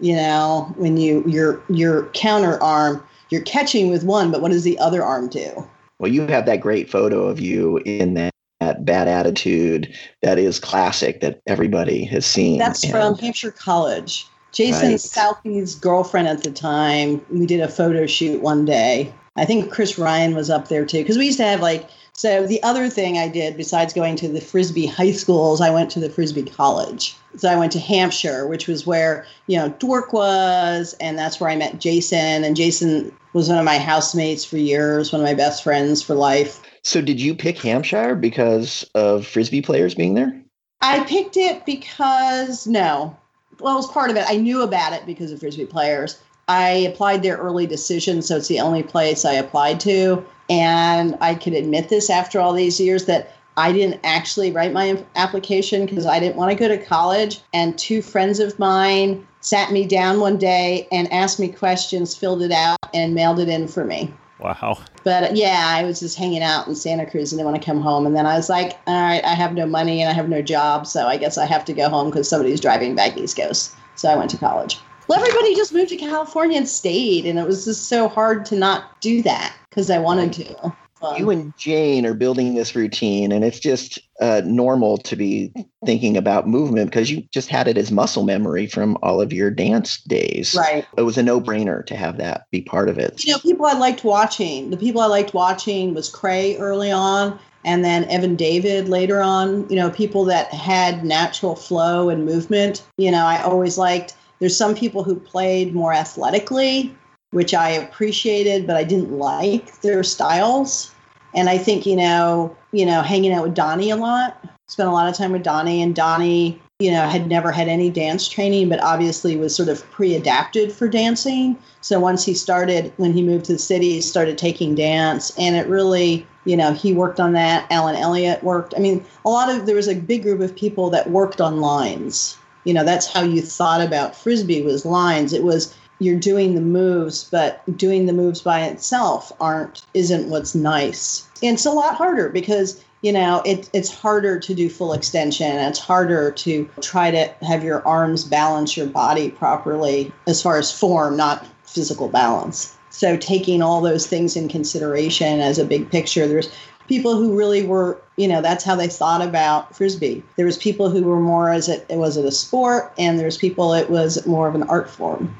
You 0.00 0.14
know, 0.14 0.72
when 0.76 0.98
you 0.98 1.24
your 1.26 1.62
your 1.68 2.06
counter 2.08 2.62
arm, 2.62 3.02
you're 3.30 3.42
catching 3.42 3.90
with 3.90 4.04
one, 4.04 4.30
but 4.30 4.42
what 4.42 4.52
does 4.52 4.62
the 4.62 4.78
other 4.78 5.02
arm 5.02 5.28
do? 5.28 5.66
Well, 5.98 6.12
you 6.12 6.26
have 6.26 6.44
that 6.46 6.60
great 6.60 6.90
photo 6.90 7.26
of 7.26 7.40
you 7.40 7.78
in 7.78 8.12
that, 8.14 8.32
that 8.60 8.84
bad 8.84 9.08
attitude 9.08 9.92
that 10.22 10.38
is 10.38 10.60
classic 10.60 11.22
that 11.22 11.40
everybody 11.46 12.04
has 12.04 12.26
seen. 12.26 12.58
That's 12.58 12.82
And- 12.84 12.92
from 12.92 13.16
Hampshire 13.16 13.50
College. 13.50 14.26
Jason 14.52 14.90
Right. 14.90 15.00
Southey's 15.00 15.74
girlfriend 15.74 16.28
at 16.28 16.42
the 16.42 16.50
time. 16.50 17.20
We 17.30 17.44
did 17.46 17.60
a 17.60 17.68
photo 17.68 18.06
shoot 18.06 18.40
one 18.42 18.64
day. 18.64 19.12
I 19.36 19.44
think 19.44 19.70
Chris 19.70 19.98
Ryan 19.98 20.34
was 20.34 20.50
up 20.50 20.68
there 20.68 20.84
too 20.84 20.98
because 20.98 21.18
we 21.18 21.26
used 21.26 21.38
to 21.38 21.44
have 21.44 21.60
like. 21.60 21.88
So 22.12 22.46
the 22.46 22.62
other 22.62 22.88
thing 22.88 23.18
I 23.18 23.28
did 23.28 23.58
besides 23.58 23.92
going 23.92 24.16
to 24.16 24.28
the 24.28 24.40
Frisbee 24.40 24.86
high 24.86 25.12
schools, 25.12 25.60
I 25.60 25.68
went 25.68 25.90
to 25.90 26.00
the 26.00 26.08
Frisbee 26.08 26.44
College. 26.44 27.14
So 27.36 27.50
I 27.50 27.56
went 27.58 27.72
to 27.72 27.78
Hampshire, 27.78 28.46
which 28.46 28.66
was 28.66 28.86
where 28.86 29.26
you 29.48 29.58
know 29.58 29.68
Dork 29.78 30.14
was, 30.14 30.96
and 30.98 31.18
that's 31.18 31.38
where 31.40 31.50
I 31.50 31.56
met 31.56 31.78
Jason. 31.78 32.42
And 32.42 32.56
Jason 32.56 33.12
was 33.34 33.50
one 33.50 33.58
of 33.58 33.64
my 33.66 33.76
housemates 33.78 34.46
for 34.46 34.56
years, 34.56 35.12
one 35.12 35.20
of 35.20 35.26
my 35.26 35.34
best 35.34 35.62
friends 35.62 36.02
for 36.02 36.14
life. 36.14 36.62
So, 36.82 37.02
did 37.02 37.20
you 37.20 37.34
pick 37.34 37.58
Hampshire 37.58 38.14
because 38.14 38.82
of 38.94 39.26
frisbee 39.26 39.60
players 39.60 39.94
being 39.94 40.14
there? 40.14 40.40
I 40.80 41.04
picked 41.04 41.36
it 41.36 41.66
because 41.66 42.66
no. 42.66 43.16
Well, 43.60 43.74
it 43.74 43.76
was 43.76 43.90
part 43.90 44.10
of 44.10 44.16
it. 44.16 44.24
I 44.26 44.36
knew 44.36 44.62
about 44.62 44.92
it 44.92 45.04
because 45.04 45.32
of 45.32 45.40
frisbee 45.40 45.66
players. 45.66 46.18
I 46.48 46.70
applied 46.70 47.22
their 47.22 47.36
early 47.36 47.66
decision, 47.66 48.22
so 48.22 48.36
it's 48.36 48.48
the 48.48 48.60
only 48.60 48.82
place 48.82 49.24
I 49.24 49.32
applied 49.32 49.80
to. 49.80 50.24
And 50.48 51.18
I 51.20 51.34
could 51.34 51.54
admit 51.54 51.88
this 51.88 52.08
after 52.08 52.38
all 52.38 52.52
these 52.52 52.78
years 52.78 53.06
that 53.06 53.32
I 53.56 53.72
didn't 53.72 54.00
actually 54.04 54.52
write 54.52 54.72
my 54.72 55.02
application 55.16 55.86
because 55.86 56.06
I 56.06 56.20
didn't 56.20 56.36
want 56.36 56.52
to 56.52 56.56
go 56.56 56.68
to 56.68 56.78
college. 56.78 57.40
And 57.52 57.76
two 57.76 58.00
friends 58.00 58.38
of 58.38 58.58
mine 58.58 59.26
sat 59.40 59.72
me 59.72 59.86
down 59.86 60.20
one 60.20 60.36
day 60.36 60.86
and 60.92 61.12
asked 61.12 61.40
me 61.40 61.48
questions, 61.48 62.14
filled 62.14 62.42
it 62.42 62.52
out, 62.52 62.78
and 62.94 63.14
mailed 63.14 63.40
it 63.40 63.48
in 63.48 63.66
for 63.66 63.84
me. 63.84 64.12
Wow. 64.38 64.78
But 65.02 65.24
uh, 65.24 65.28
yeah, 65.32 65.64
I 65.66 65.82
was 65.84 65.98
just 65.98 66.16
hanging 66.16 66.42
out 66.42 66.68
in 66.68 66.74
Santa 66.74 67.10
Cruz 67.10 67.32
and 67.32 67.38
didn't 67.38 67.50
want 67.50 67.60
to 67.60 67.66
come 67.66 67.80
home. 67.80 68.06
And 68.06 68.14
then 68.14 68.26
I 68.26 68.36
was 68.36 68.50
like, 68.50 68.78
all 68.86 69.02
right, 69.02 69.24
I 69.24 69.34
have 69.34 69.54
no 69.54 69.66
money 69.66 70.02
and 70.02 70.10
I 70.10 70.12
have 70.12 70.28
no 70.28 70.42
job. 70.42 70.86
So 70.86 71.08
I 71.08 71.16
guess 71.16 71.38
I 71.38 71.46
have 71.46 71.64
to 71.64 71.72
go 71.72 71.88
home 71.88 72.10
because 72.10 72.28
somebody's 72.28 72.60
driving 72.60 72.94
back 72.94 73.16
East 73.16 73.36
Coast. 73.36 73.74
So 73.94 74.10
I 74.10 74.16
went 74.16 74.30
to 74.30 74.38
college. 74.38 74.78
Well, 75.08 75.20
everybody 75.20 75.54
just 75.54 75.72
moved 75.72 75.90
to 75.90 75.96
California 75.96 76.58
and 76.58 76.68
stayed. 76.68 77.26
And 77.26 77.38
it 77.38 77.46
was 77.46 77.64
just 77.64 77.88
so 77.88 78.08
hard 78.08 78.44
to 78.46 78.56
not 78.56 79.00
do 79.00 79.22
that 79.22 79.54
because 79.70 79.90
I 79.90 79.98
wanted 79.98 80.32
to. 80.34 80.76
Um, 81.02 81.16
You 81.18 81.30
and 81.30 81.56
Jane 81.58 82.06
are 82.06 82.14
building 82.14 82.54
this 82.54 82.74
routine, 82.74 83.30
and 83.30 83.44
it's 83.44 83.60
just 83.60 83.98
uh, 84.20 84.40
normal 84.46 84.96
to 84.98 85.14
be 85.14 85.52
thinking 85.84 86.16
about 86.16 86.48
movement 86.48 86.90
because 86.90 87.10
you 87.10 87.22
just 87.30 87.50
had 87.50 87.68
it 87.68 87.76
as 87.76 87.92
muscle 87.92 88.24
memory 88.24 88.66
from 88.66 88.96
all 89.02 89.20
of 89.20 89.30
your 89.30 89.50
dance 89.50 90.00
days. 90.04 90.54
right. 90.54 90.86
It 90.96 91.02
was 91.02 91.18
a 91.18 91.22
no 91.22 91.38
brainer 91.38 91.84
to 91.84 91.96
have 91.96 92.16
that 92.16 92.46
be 92.50 92.62
part 92.62 92.88
of 92.88 92.98
it. 92.98 93.22
You 93.24 93.34
know, 93.34 93.38
people 93.38 93.66
I 93.66 93.74
liked 93.74 94.04
watching. 94.04 94.70
The 94.70 94.78
people 94.78 95.02
I 95.02 95.06
liked 95.06 95.34
watching 95.34 95.92
was 95.92 96.10
Krae 96.10 96.58
early 96.58 96.90
on, 96.90 97.38
and 97.62 97.84
then 97.84 98.04
Evan 98.04 98.34
David 98.34 98.88
later 98.88 99.20
on. 99.20 99.68
You 99.68 99.76
know, 99.76 99.90
people 99.90 100.24
that 100.24 100.48
had 100.48 101.04
natural 101.04 101.56
flow 101.56 102.08
and 102.08 102.24
movement. 102.24 102.82
You 102.96 103.10
know, 103.10 103.26
I 103.26 103.42
always 103.42 103.76
liked. 103.76 104.14
There's 104.38 104.56
some 104.56 104.74
people 104.74 105.02
who 105.02 105.16
played 105.18 105.74
more 105.74 105.92
athletically, 105.92 106.94
which 107.30 107.54
I 107.54 107.70
appreciated, 107.70 108.66
but 108.66 108.76
I 108.76 108.84
didn't 108.84 109.12
like 109.12 109.80
their 109.80 110.02
styles. 110.02 110.90
And 111.34 111.48
I 111.48 111.58
think, 111.58 111.86
you 111.86 111.96
know, 111.96 112.56
you 112.72 112.86
know, 112.86 113.02
hanging 113.02 113.32
out 113.32 113.42
with 113.42 113.54
Donnie 113.54 113.90
a 113.90 113.96
lot, 113.96 114.42
spent 114.68 114.88
a 114.88 114.92
lot 114.92 115.08
of 115.08 115.16
time 115.16 115.32
with 115.32 115.42
Donnie 115.42 115.82
and 115.82 115.94
Donnie, 115.94 116.60
you 116.78 116.90
know, 116.90 117.06
had 117.08 117.28
never 117.28 117.50
had 117.50 117.68
any 117.68 117.90
dance 117.90 118.28
training, 118.28 118.68
but 118.68 118.82
obviously 118.82 119.36
was 119.36 119.54
sort 119.54 119.68
of 119.68 119.82
pre-adapted 119.90 120.72
for 120.72 120.88
dancing. 120.88 121.56
So 121.80 121.98
once 121.98 122.24
he 122.24 122.34
started, 122.34 122.92
when 122.98 123.12
he 123.12 123.22
moved 123.22 123.46
to 123.46 123.54
the 123.54 123.58
city, 123.58 123.92
he 123.92 124.00
started 124.00 124.36
taking 124.36 124.74
dance 124.74 125.32
and 125.38 125.56
it 125.56 125.66
really, 125.68 126.26
you 126.44 126.56
know, 126.56 126.72
he 126.72 126.92
worked 126.92 127.18
on 127.18 127.32
that. 127.32 127.66
Alan 127.70 127.96
Elliott 127.96 128.42
worked. 128.44 128.74
I 128.76 128.80
mean, 128.80 129.04
a 129.24 129.30
lot 129.30 129.50
of, 129.50 129.66
there 129.66 129.76
was 129.76 129.88
a 129.88 129.94
big 129.94 130.22
group 130.22 130.40
of 130.40 130.54
people 130.54 130.90
that 130.90 131.10
worked 131.10 131.40
on 131.40 131.60
lines. 131.60 132.36
You 132.66 132.74
know, 132.74 132.84
that's 132.84 133.06
how 133.06 133.22
you 133.22 133.40
thought 133.40 133.80
about 133.80 134.16
Frisbee 134.16 134.62
was 134.62 134.84
lines. 134.84 135.32
It 135.32 135.44
was, 135.44 135.74
you're 136.00 136.18
doing 136.18 136.54
the 136.54 136.60
moves, 136.60 137.24
but 137.30 137.62
doing 137.76 138.06
the 138.06 138.12
moves 138.12 138.42
by 138.42 138.64
itself 138.64 139.32
aren't 139.40 139.86
isn't 139.94 140.28
what's 140.28 140.54
nice. 140.54 141.26
And 141.42 141.54
it's 141.54 141.64
a 141.64 141.70
lot 141.70 141.94
harder 141.94 142.28
because 142.28 142.82
you 143.02 143.12
know 143.12 143.40
it, 143.46 143.70
it's 143.72 143.94
harder 143.94 144.38
to 144.40 144.54
do 144.54 144.68
full 144.68 144.92
extension. 144.92 145.46
It's 145.46 145.78
harder 145.78 146.32
to 146.32 146.68
try 146.80 147.10
to 147.10 147.32
have 147.46 147.62
your 147.62 147.86
arms 147.86 148.24
balance 148.24 148.76
your 148.76 148.86
body 148.86 149.30
properly 149.30 150.12
as 150.26 150.42
far 150.42 150.58
as 150.58 150.76
form, 150.76 151.16
not 151.16 151.46
physical 151.64 152.08
balance. 152.08 152.76
So 152.90 153.16
taking 153.16 153.62
all 153.62 153.80
those 153.80 154.06
things 154.06 154.36
in 154.36 154.48
consideration 154.48 155.40
as 155.40 155.58
a 155.58 155.64
big 155.64 155.90
picture, 155.90 156.26
there's 156.26 156.50
people 156.88 157.16
who 157.16 157.36
really 157.36 157.64
were, 157.64 158.00
you 158.16 158.28
know, 158.28 158.40
that's 158.40 158.64
how 158.64 158.76
they 158.76 158.88
thought 158.88 159.22
about 159.22 159.76
frisbee. 159.76 160.22
There 160.36 160.46
was 160.46 160.56
people 160.56 160.90
who 160.90 161.02
were 161.04 161.20
more 161.20 161.50
as 161.50 161.68
it 161.68 161.86
was 161.90 162.16
it 162.16 162.24
a 162.24 162.32
sport, 162.32 162.92
and 162.98 163.18
there's 163.18 163.36
people 163.36 163.74
it 163.74 163.90
was 163.90 164.26
more 164.26 164.48
of 164.48 164.54
an 164.54 164.64
art 164.64 164.88
form 164.90 165.36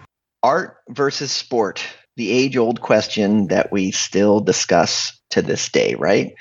art 0.47 0.79
versus 0.89 1.33
sport, 1.33 1.85
the 2.17 2.31
age 2.31 2.57
old 2.57 2.81
question 2.81 3.49
that 3.49 3.73
we 3.73 3.91
still 3.91 4.39
discuss 4.39 5.19
to 5.31 5.43
this 5.43 5.69
day, 5.69 5.97
right? 5.97 6.35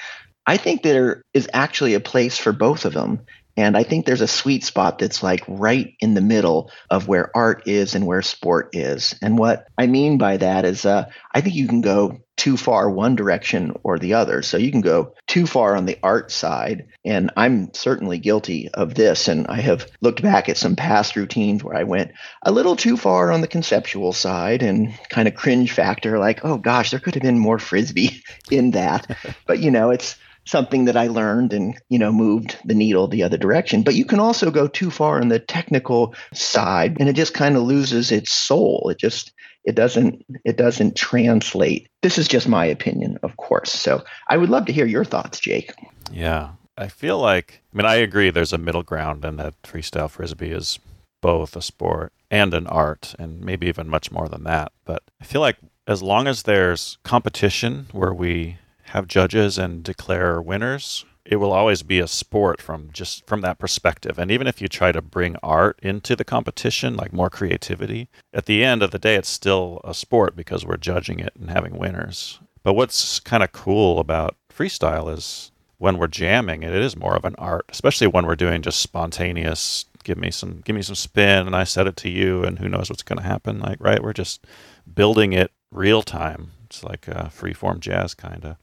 I 0.45 0.57
think 0.57 0.83
there 0.83 1.23
is 1.33 1.49
actually 1.53 1.95
a 1.95 1.99
place 1.99 2.37
for 2.37 2.51
both 2.51 2.85
of 2.85 2.93
them. 2.93 3.21
And 3.57 3.77
I 3.77 3.83
think 3.83 4.05
there's 4.05 4.21
a 4.21 4.27
sweet 4.27 4.63
spot 4.63 4.99
that's 4.99 5.23
like 5.23 5.43
right 5.47 5.95
in 5.99 6.13
the 6.13 6.21
middle 6.21 6.71
of 6.89 7.07
where 7.07 7.35
art 7.35 7.67
is 7.67 7.95
and 7.95 8.05
where 8.05 8.21
sport 8.21 8.69
is. 8.73 9.15
And 9.21 9.37
what 9.37 9.67
I 9.77 9.87
mean 9.87 10.17
by 10.17 10.37
that 10.37 10.65
is, 10.65 10.85
uh, 10.85 11.09
I 11.31 11.41
think 11.41 11.55
you 11.55 11.67
can 11.67 11.81
go 11.81 12.19
too 12.37 12.57
far 12.57 12.89
one 12.89 13.15
direction 13.15 13.73
or 13.83 13.97
the 13.97 14.15
other. 14.15 14.41
So 14.41 14.57
you 14.57 14.71
can 14.71 14.81
go 14.81 15.13
too 15.25 15.47
far 15.47 15.75
on 15.75 15.85
the 15.85 15.97
art 16.03 16.31
side. 16.31 16.87
And 17.05 17.31
I'm 17.37 17.73
certainly 17.73 18.17
guilty 18.17 18.69
of 18.73 18.93
this. 18.93 19.29
And 19.29 19.47
I 19.47 19.61
have 19.61 19.89
looked 20.01 20.21
back 20.21 20.49
at 20.49 20.57
some 20.57 20.75
past 20.75 21.15
routines 21.15 21.63
where 21.63 21.77
I 21.77 21.83
went 21.83 22.11
a 22.41 22.51
little 22.51 22.75
too 22.75 22.97
far 22.97 23.31
on 23.31 23.39
the 23.39 23.47
conceptual 23.47 24.11
side 24.11 24.63
and 24.63 24.93
kind 25.09 25.29
of 25.29 25.35
cringe 25.35 25.71
factor, 25.71 26.19
like, 26.19 26.43
oh 26.43 26.57
gosh, 26.57 26.91
there 26.91 26.99
could 26.99 27.15
have 27.15 27.23
been 27.23 27.39
more 27.39 27.59
frisbee 27.59 28.21
in 28.51 28.71
that. 28.71 29.17
but, 29.45 29.59
you 29.59 29.71
know, 29.71 29.91
it's, 29.91 30.17
something 30.45 30.85
that 30.85 30.97
I 30.97 31.07
learned 31.07 31.53
and 31.53 31.75
you 31.89 31.99
know 31.99 32.11
moved 32.11 32.57
the 32.65 32.75
needle 32.75 33.07
the 33.07 33.23
other 33.23 33.37
direction. 33.37 33.83
But 33.83 33.95
you 33.95 34.05
can 34.05 34.19
also 34.19 34.51
go 34.51 34.67
too 34.67 34.91
far 34.91 35.19
on 35.19 35.29
the 35.29 35.39
technical 35.39 36.15
side, 36.33 36.97
and 36.99 37.09
it 37.09 37.13
just 37.13 37.33
kind 37.33 37.55
of 37.55 37.63
loses 37.63 38.11
its 38.11 38.31
soul. 38.31 38.89
It 38.89 38.97
just 38.97 39.33
it 39.63 39.75
doesn't 39.75 40.23
it 40.43 40.57
doesn't 40.57 40.95
translate. 40.95 41.89
This 42.01 42.17
is 42.17 42.27
just 42.27 42.47
my 42.47 42.65
opinion, 42.65 43.17
of 43.23 43.37
course. 43.37 43.71
So 43.71 44.03
I 44.27 44.37
would 44.37 44.49
love 44.49 44.65
to 44.67 44.73
hear 44.73 44.85
your 44.85 45.05
thoughts, 45.05 45.39
Jake. 45.39 45.71
Yeah, 46.11 46.51
I 46.77 46.87
feel 46.87 47.19
like 47.19 47.61
I 47.73 47.77
mean 47.77 47.85
I 47.85 47.95
agree. 47.95 48.29
There's 48.29 48.53
a 48.53 48.57
middle 48.57 48.83
ground, 48.83 49.25
and 49.25 49.39
that 49.39 49.61
freestyle 49.63 50.09
frisbee 50.09 50.51
is 50.51 50.79
both 51.21 51.55
a 51.55 51.61
sport 51.61 52.13
and 52.29 52.53
an 52.53 52.67
art, 52.67 53.15
and 53.17 53.41
maybe 53.41 53.67
even 53.67 53.89
much 53.89 54.11
more 54.11 54.27
than 54.27 54.43
that. 54.43 54.71
But 54.85 55.03
I 55.19 55.25
feel 55.25 55.41
like 55.41 55.57
as 55.87 56.01
long 56.01 56.27
as 56.27 56.43
there's 56.43 56.97
competition 57.03 57.87
where 57.91 58.13
we 58.13 58.57
have 58.85 59.07
judges 59.07 59.57
and 59.57 59.83
declare 59.83 60.41
winners, 60.41 61.05
it 61.25 61.37
will 61.37 61.51
always 61.51 61.81
be 61.81 61.99
a 61.99 62.07
sport 62.07 62.61
from 62.61 62.89
just 62.93 63.25
from 63.25 63.41
that 63.41 63.57
perspective. 63.57 64.19
And 64.19 64.29
even 64.29 64.45
if 64.45 64.61
you 64.61 64.67
try 64.67 64.91
to 64.91 65.01
bring 65.01 65.35
art 65.41 65.79
into 65.81 66.15
the 66.15 66.23
competition, 66.23 66.95
like 66.95 67.11
more 67.11 67.29
creativity, 67.29 68.09
at 68.31 68.45
the 68.45 68.63
end 68.63 68.83
of 68.83 68.91
the 68.91 68.99
day, 68.99 69.15
it's 69.15 69.29
still 69.29 69.81
a 69.83 69.93
sport 69.93 70.35
because 70.35 70.65
we're 70.65 70.77
judging 70.77 71.19
it 71.19 71.33
and 71.39 71.49
having 71.49 71.77
winners. 71.77 72.39
But 72.63 72.75
what's 72.75 73.19
kind 73.19 73.43
of 73.43 73.51
cool 73.51 73.99
about 73.99 74.35
freestyle 74.53 75.11
is 75.11 75.51
when 75.77 75.97
we're 75.97 76.07
jamming, 76.07 76.63
it 76.63 76.73
is 76.73 76.95
more 76.95 77.15
of 77.15 77.25
an 77.25 77.35
art, 77.37 77.65
especially 77.69 78.07
when 78.07 78.25
we're 78.25 78.35
doing 78.35 78.61
just 78.61 78.79
spontaneous. 78.79 79.85
Give 80.03 80.17
me 80.19 80.29
some, 80.29 80.61
give 80.63 80.75
me 80.75 80.83
some 80.83 80.95
spin, 80.95 81.47
and 81.47 81.55
I 81.55 81.63
set 81.63 81.87
it 81.87 81.95
to 81.97 82.09
you, 82.09 82.43
and 82.43 82.59
who 82.59 82.69
knows 82.69 82.89
what's 82.91 83.01
going 83.01 83.17
to 83.17 83.27
happen? 83.27 83.59
Like, 83.59 83.77
right? 83.79 84.03
We're 84.03 84.13
just 84.13 84.45
building 84.93 85.33
it 85.33 85.51
real 85.71 86.03
time. 86.03 86.51
It's 86.65 86.83
like 86.83 87.07
a 87.07 87.29
free 87.31 87.53
form 87.53 87.79
jazz 87.79 88.13
kind 88.13 88.45
of 88.45 88.57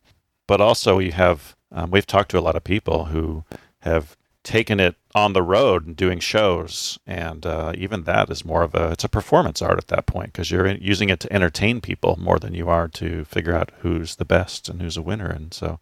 but 0.47 0.61
also 0.61 0.99
you 0.99 1.13
have 1.13 1.57
um, 1.71 1.91
we've 1.91 2.07
talked 2.07 2.31
to 2.31 2.39
a 2.39 2.41
lot 2.41 2.57
of 2.57 2.65
people 2.65 3.07
who 3.07 3.45
have 3.81 4.17
taken 4.43 4.81
it 4.81 4.97
on 5.15 5.33
the 5.33 5.43
road 5.43 5.87
and 5.87 5.97
doing 5.97 6.19
shows 6.19 6.99
and 7.07 7.47
uh, 7.47 7.73
even 7.77 8.05
that 8.05 8.29
is 8.29 8.45
more 8.45 8.63
of 8.63 8.75
a 8.75 8.91
it's 8.91 9.05
a 9.05 9.09
performance 9.09 9.63
art 9.63 9.79
at 9.79 9.89
that 9.89 10.07
point 10.07 10.33
because 10.33 10.51
you're 10.51 10.67
using 10.67 11.09
it 11.09 11.21
to 11.21 11.33
entertain 11.33 11.81
people 11.81 12.19
more 12.21 12.39
than 12.39 12.55
you 12.55 12.69
are 12.69 12.89
to 12.89 13.25
figure 13.25 13.55
out 13.55 13.71
who's 13.81 14.17
the 14.17 14.25
best 14.25 14.69
and 14.69 14.83
who's 14.83 14.97
a 14.97 15.03
winner 15.03 15.29
and 15.29 15.55
so 15.55 15.79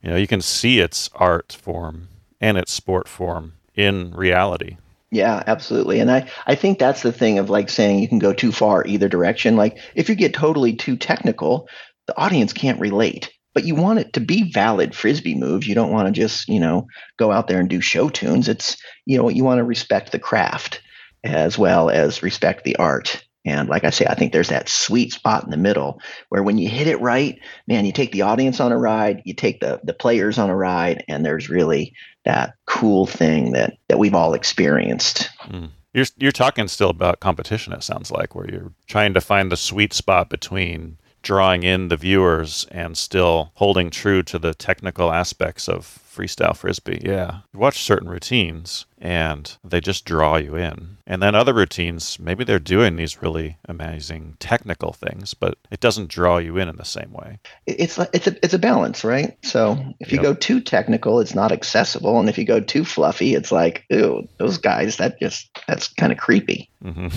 you 0.00 0.10
know 0.10 0.16
you 0.16 0.26
can 0.26 0.40
see 0.40 0.78
its 0.78 1.10
art 1.14 1.52
form 1.52 2.08
and 2.40 2.56
its 2.56 2.72
sport 2.72 3.08
form 3.08 3.54
in 3.74 4.12
reality 4.12 4.76
yeah, 5.14 5.44
absolutely. 5.46 6.00
And 6.00 6.10
I, 6.10 6.28
I 6.48 6.56
think 6.56 6.80
that's 6.80 7.02
the 7.02 7.12
thing 7.12 7.38
of 7.38 7.48
like 7.48 7.70
saying 7.70 8.00
you 8.00 8.08
can 8.08 8.18
go 8.18 8.32
too 8.32 8.50
far 8.50 8.84
either 8.84 9.08
direction. 9.08 9.54
Like 9.54 9.78
if 9.94 10.08
you 10.08 10.16
get 10.16 10.34
totally 10.34 10.74
too 10.74 10.96
technical, 10.96 11.68
the 12.06 12.18
audience 12.18 12.52
can't 12.52 12.80
relate 12.80 13.32
but 13.54 13.64
you 13.64 13.74
want 13.74 14.00
it 14.00 14.12
to 14.12 14.20
be 14.20 14.50
valid 14.52 14.94
frisbee 14.94 15.36
moves. 15.36 15.66
You 15.66 15.74
don't 15.74 15.92
want 15.92 16.06
to 16.06 16.12
just, 16.12 16.48
you 16.48 16.60
know, 16.60 16.86
go 17.16 17.32
out 17.32 17.46
there 17.48 17.60
and 17.60 17.70
do 17.70 17.80
show 17.80 18.08
tunes. 18.08 18.48
It's, 18.48 18.76
you 19.06 19.16
know, 19.16 19.28
you 19.28 19.44
want 19.44 19.58
to 19.58 19.64
respect 19.64 20.12
the 20.12 20.18
craft 20.18 20.82
as 21.22 21.56
well 21.56 21.88
as 21.88 22.22
respect 22.22 22.64
the 22.64 22.76
art. 22.76 23.24
And 23.46 23.68
like 23.68 23.84
I 23.84 23.90
say, 23.90 24.06
I 24.06 24.14
think 24.14 24.32
there's 24.32 24.48
that 24.48 24.68
sweet 24.68 25.12
spot 25.12 25.44
in 25.44 25.50
the 25.50 25.56
middle 25.56 26.00
where 26.30 26.42
when 26.42 26.58
you 26.58 26.68
hit 26.68 26.86
it 26.86 27.00
right, 27.00 27.38
man, 27.66 27.84
you 27.84 27.92
take 27.92 28.12
the 28.12 28.22
audience 28.22 28.58
on 28.58 28.72
a 28.72 28.78
ride, 28.78 29.22
you 29.24 29.34
take 29.34 29.60
the 29.60 29.80
the 29.84 29.92
players 29.92 30.38
on 30.38 30.48
a 30.48 30.56
ride, 30.56 31.04
and 31.08 31.24
there's 31.24 31.50
really 31.50 31.92
that 32.24 32.54
cool 32.66 33.06
thing 33.06 33.52
that 33.52 33.76
that 33.88 33.98
we've 33.98 34.14
all 34.14 34.32
experienced. 34.32 35.28
Mm. 35.42 35.70
You're 35.92 36.06
you're 36.16 36.32
talking 36.32 36.68
still 36.68 36.88
about 36.88 37.20
competition. 37.20 37.74
It 37.74 37.82
sounds 37.82 38.10
like 38.10 38.34
where 38.34 38.50
you're 38.50 38.72
trying 38.86 39.12
to 39.12 39.20
find 39.20 39.52
the 39.52 39.58
sweet 39.58 39.92
spot 39.92 40.30
between 40.30 40.96
drawing 41.24 41.64
in 41.64 41.88
the 41.88 41.96
viewers 41.96 42.66
and 42.70 42.96
still 42.96 43.50
holding 43.54 43.90
true 43.90 44.22
to 44.22 44.38
the 44.38 44.54
technical 44.54 45.12
aspects 45.12 45.68
of 45.68 45.98
freestyle 46.14 46.56
frisbee. 46.56 47.00
Yeah. 47.02 47.40
You 47.52 47.58
watch 47.58 47.82
certain 47.82 48.08
routines 48.08 48.86
and 48.98 49.56
they 49.64 49.80
just 49.80 50.04
draw 50.04 50.36
you 50.36 50.54
in. 50.54 50.98
And 51.06 51.20
then 51.22 51.34
other 51.34 51.52
routines, 51.52 52.18
maybe 52.18 52.44
they're 52.44 52.58
doing 52.58 52.96
these 52.96 53.20
really 53.20 53.58
amazing 53.68 54.36
technical 54.38 54.92
things, 54.92 55.34
but 55.34 55.58
it 55.70 55.80
doesn't 55.80 56.08
draw 56.08 56.38
you 56.38 56.56
in 56.56 56.68
in 56.68 56.76
the 56.76 56.84
same 56.84 57.12
way. 57.12 57.40
It's 57.66 57.98
it's 58.12 58.26
a 58.26 58.36
it's 58.42 58.54
a 58.54 58.58
balance, 58.58 59.04
right? 59.04 59.36
So 59.42 59.76
if 60.00 60.12
you 60.12 60.16
yep. 60.16 60.22
go 60.22 60.34
too 60.34 60.60
technical, 60.60 61.20
it's 61.20 61.34
not 61.34 61.52
accessible, 61.52 62.18
and 62.18 62.28
if 62.28 62.38
you 62.38 62.44
go 62.44 62.60
too 62.60 62.84
fluffy, 62.84 63.34
it's 63.34 63.52
like, 63.52 63.84
ooh, 63.92 64.26
those 64.38 64.56
guys, 64.56 64.96
that 64.96 65.18
just 65.20 65.50
that's 65.66 65.88
kind 65.88 66.12
of 66.12 66.18
creepy. 66.18 66.70
Mm-hmm. 66.82 67.08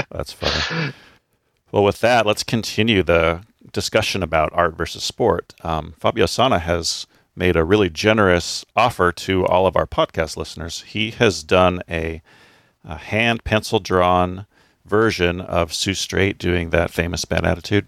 that's 0.10 0.32
funny. 0.32 0.92
Well, 1.72 1.84
with 1.84 2.00
that, 2.00 2.26
let's 2.26 2.42
continue 2.42 3.02
the 3.02 3.42
discussion 3.72 4.22
about 4.22 4.50
art 4.52 4.76
versus 4.76 5.04
sport. 5.04 5.54
Um, 5.62 5.94
Fabio 5.98 6.26
Sanna 6.26 6.58
has 6.58 7.06
made 7.36 7.56
a 7.56 7.64
really 7.64 7.88
generous 7.88 8.64
offer 8.74 9.12
to 9.12 9.46
all 9.46 9.66
of 9.66 9.76
our 9.76 9.86
podcast 9.86 10.36
listeners. 10.36 10.82
He 10.82 11.10
has 11.12 11.44
done 11.44 11.82
a, 11.88 12.22
a 12.84 12.96
hand 12.96 13.44
pencil 13.44 13.78
drawn 13.78 14.46
version 14.84 15.40
of 15.40 15.72
Sue 15.72 15.94
Straight 15.94 16.38
doing 16.38 16.70
that 16.70 16.90
famous 16.90 17.24
bad 17.24 17.44
attitude, 17.44 17.86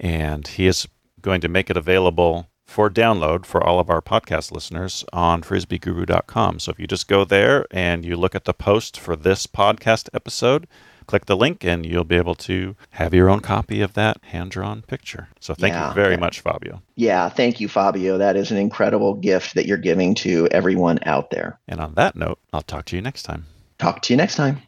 and 0.00 0.46
he 0.46 0.66
is 0.66 0.88
going 1.20 1.40
to 1.40 1.48
make 1.48 1.70
it 1.70 1.76
available 1.76 2.48
for 2.66 2.90
download 2.90 3.44
for 3.46 3.62
all 3.62 3.78
of 3.78 3.90
our 3.90 4.00
podcast 4.00 4.50
listeners 4.50 5.04
on 5.12 5.42
frisbeeguru.com. 5.42 6.58
So 6.58 6.72
if 6.72 6.80
you 6.80 6.86
just 6.86 7.06
go 7.06 7.24
there 7.24 7.66
and 7.70 8.04
you 8.04 8.16
look 8.16 8.34
at 8.34 8.44
the 8.44 8.54
post 8.54 8.98
for 8.98 9.14
this 9.14 9.46
podcast 9.46 10.08
episode, 10.12 10.66
click 11.12 11.26
the 11.26 11.36
link 11.36 11.62
and 11.62 11.84
you'll 11.84 12.04
be 12.04 12.16
able 12.16 12.34
to 12.34 12.74
have 12.92 13.12
your 13.12 13.28
own 13.28 13.40
copy 13.40 13.82
of 13.82 13.92
that 13.92 14.16
hand 14.24 14.50
drawn 14.50 14.80
picture. 14.80 15.28
So 15.40 15.52
thank 15.52 15.74
yeah, 15.74 15.88
you 15.88 15.94
very 15.94 16.16
much, 16.16 16.40
Fabio. 16.40 16.80
Yeah, 16.96 17.28
thank 17.28 17.60
you, 17.60 17.68
Fabio. 17.68 18.16
That 18.16 18.34
is 18.34 18.50
an 18.50 18.56
incredible 18.56 19.12
gift 19.12 19.54
that 19.56 19.66
you're 19.66 19.76
giving 19.76 20.14
to 20.14 20.48
everyone 20.50 21.00
out 21.04 21.28
there. 21.28 21.60
And 21.68 21.80
on 21.80 21.92
that 21.96 22.16
note, 22.16 22.38
I'll 22.54 22.62
talk 22.62 22.86
to 22.86 22.96
you 22.96 23.02
next 23.02 23.24
time. 23.24 23.44
Talk 23.76 24.00
to 24.02 24.14
you 24.14 24.16
next 24.16 24.36
time. 24.36 24.62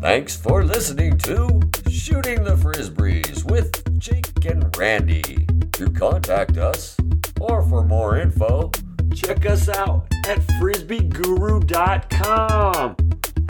Thanks 0.00 0.34
for 0.34 0.64
listening 0.64 1.18
to 1.18 1.60
Shooting 1.90 2.42
the 2.42 2.56
Frisbees 2.56 3.44
with 3.50 3.98
Jake 3.98 4.46
and 4.46 4.74
Randy. 4.78 5.46
To 5.72 5.90
contact 5.90 6.56
us, 6.56 6.96
or 7.40 7.62
for 7.62 7.84
more 7.84 8.18
info, 8.18 8.70
check 9.14 9.46
us 9.46 9.68
out 9.68 10.06
at 10.26 10.38
frisbeeguru.com. 10.60 12.96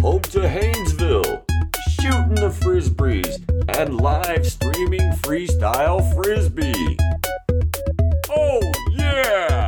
Home 0.00 0.22
to 0.22 0.38
Haynesville, 0.40 1.42
shooting 2.00 2.34
the 2.34 2.50
frisbees, 2.50 3.42
and 3.76 4.00
live 4.00 4.46
streaming 4.46 5.10
freestyle 5.22 6.02
frisbee. 6.14 6.96
Oh, 8.30 8.60
yeah! 8.92 9.67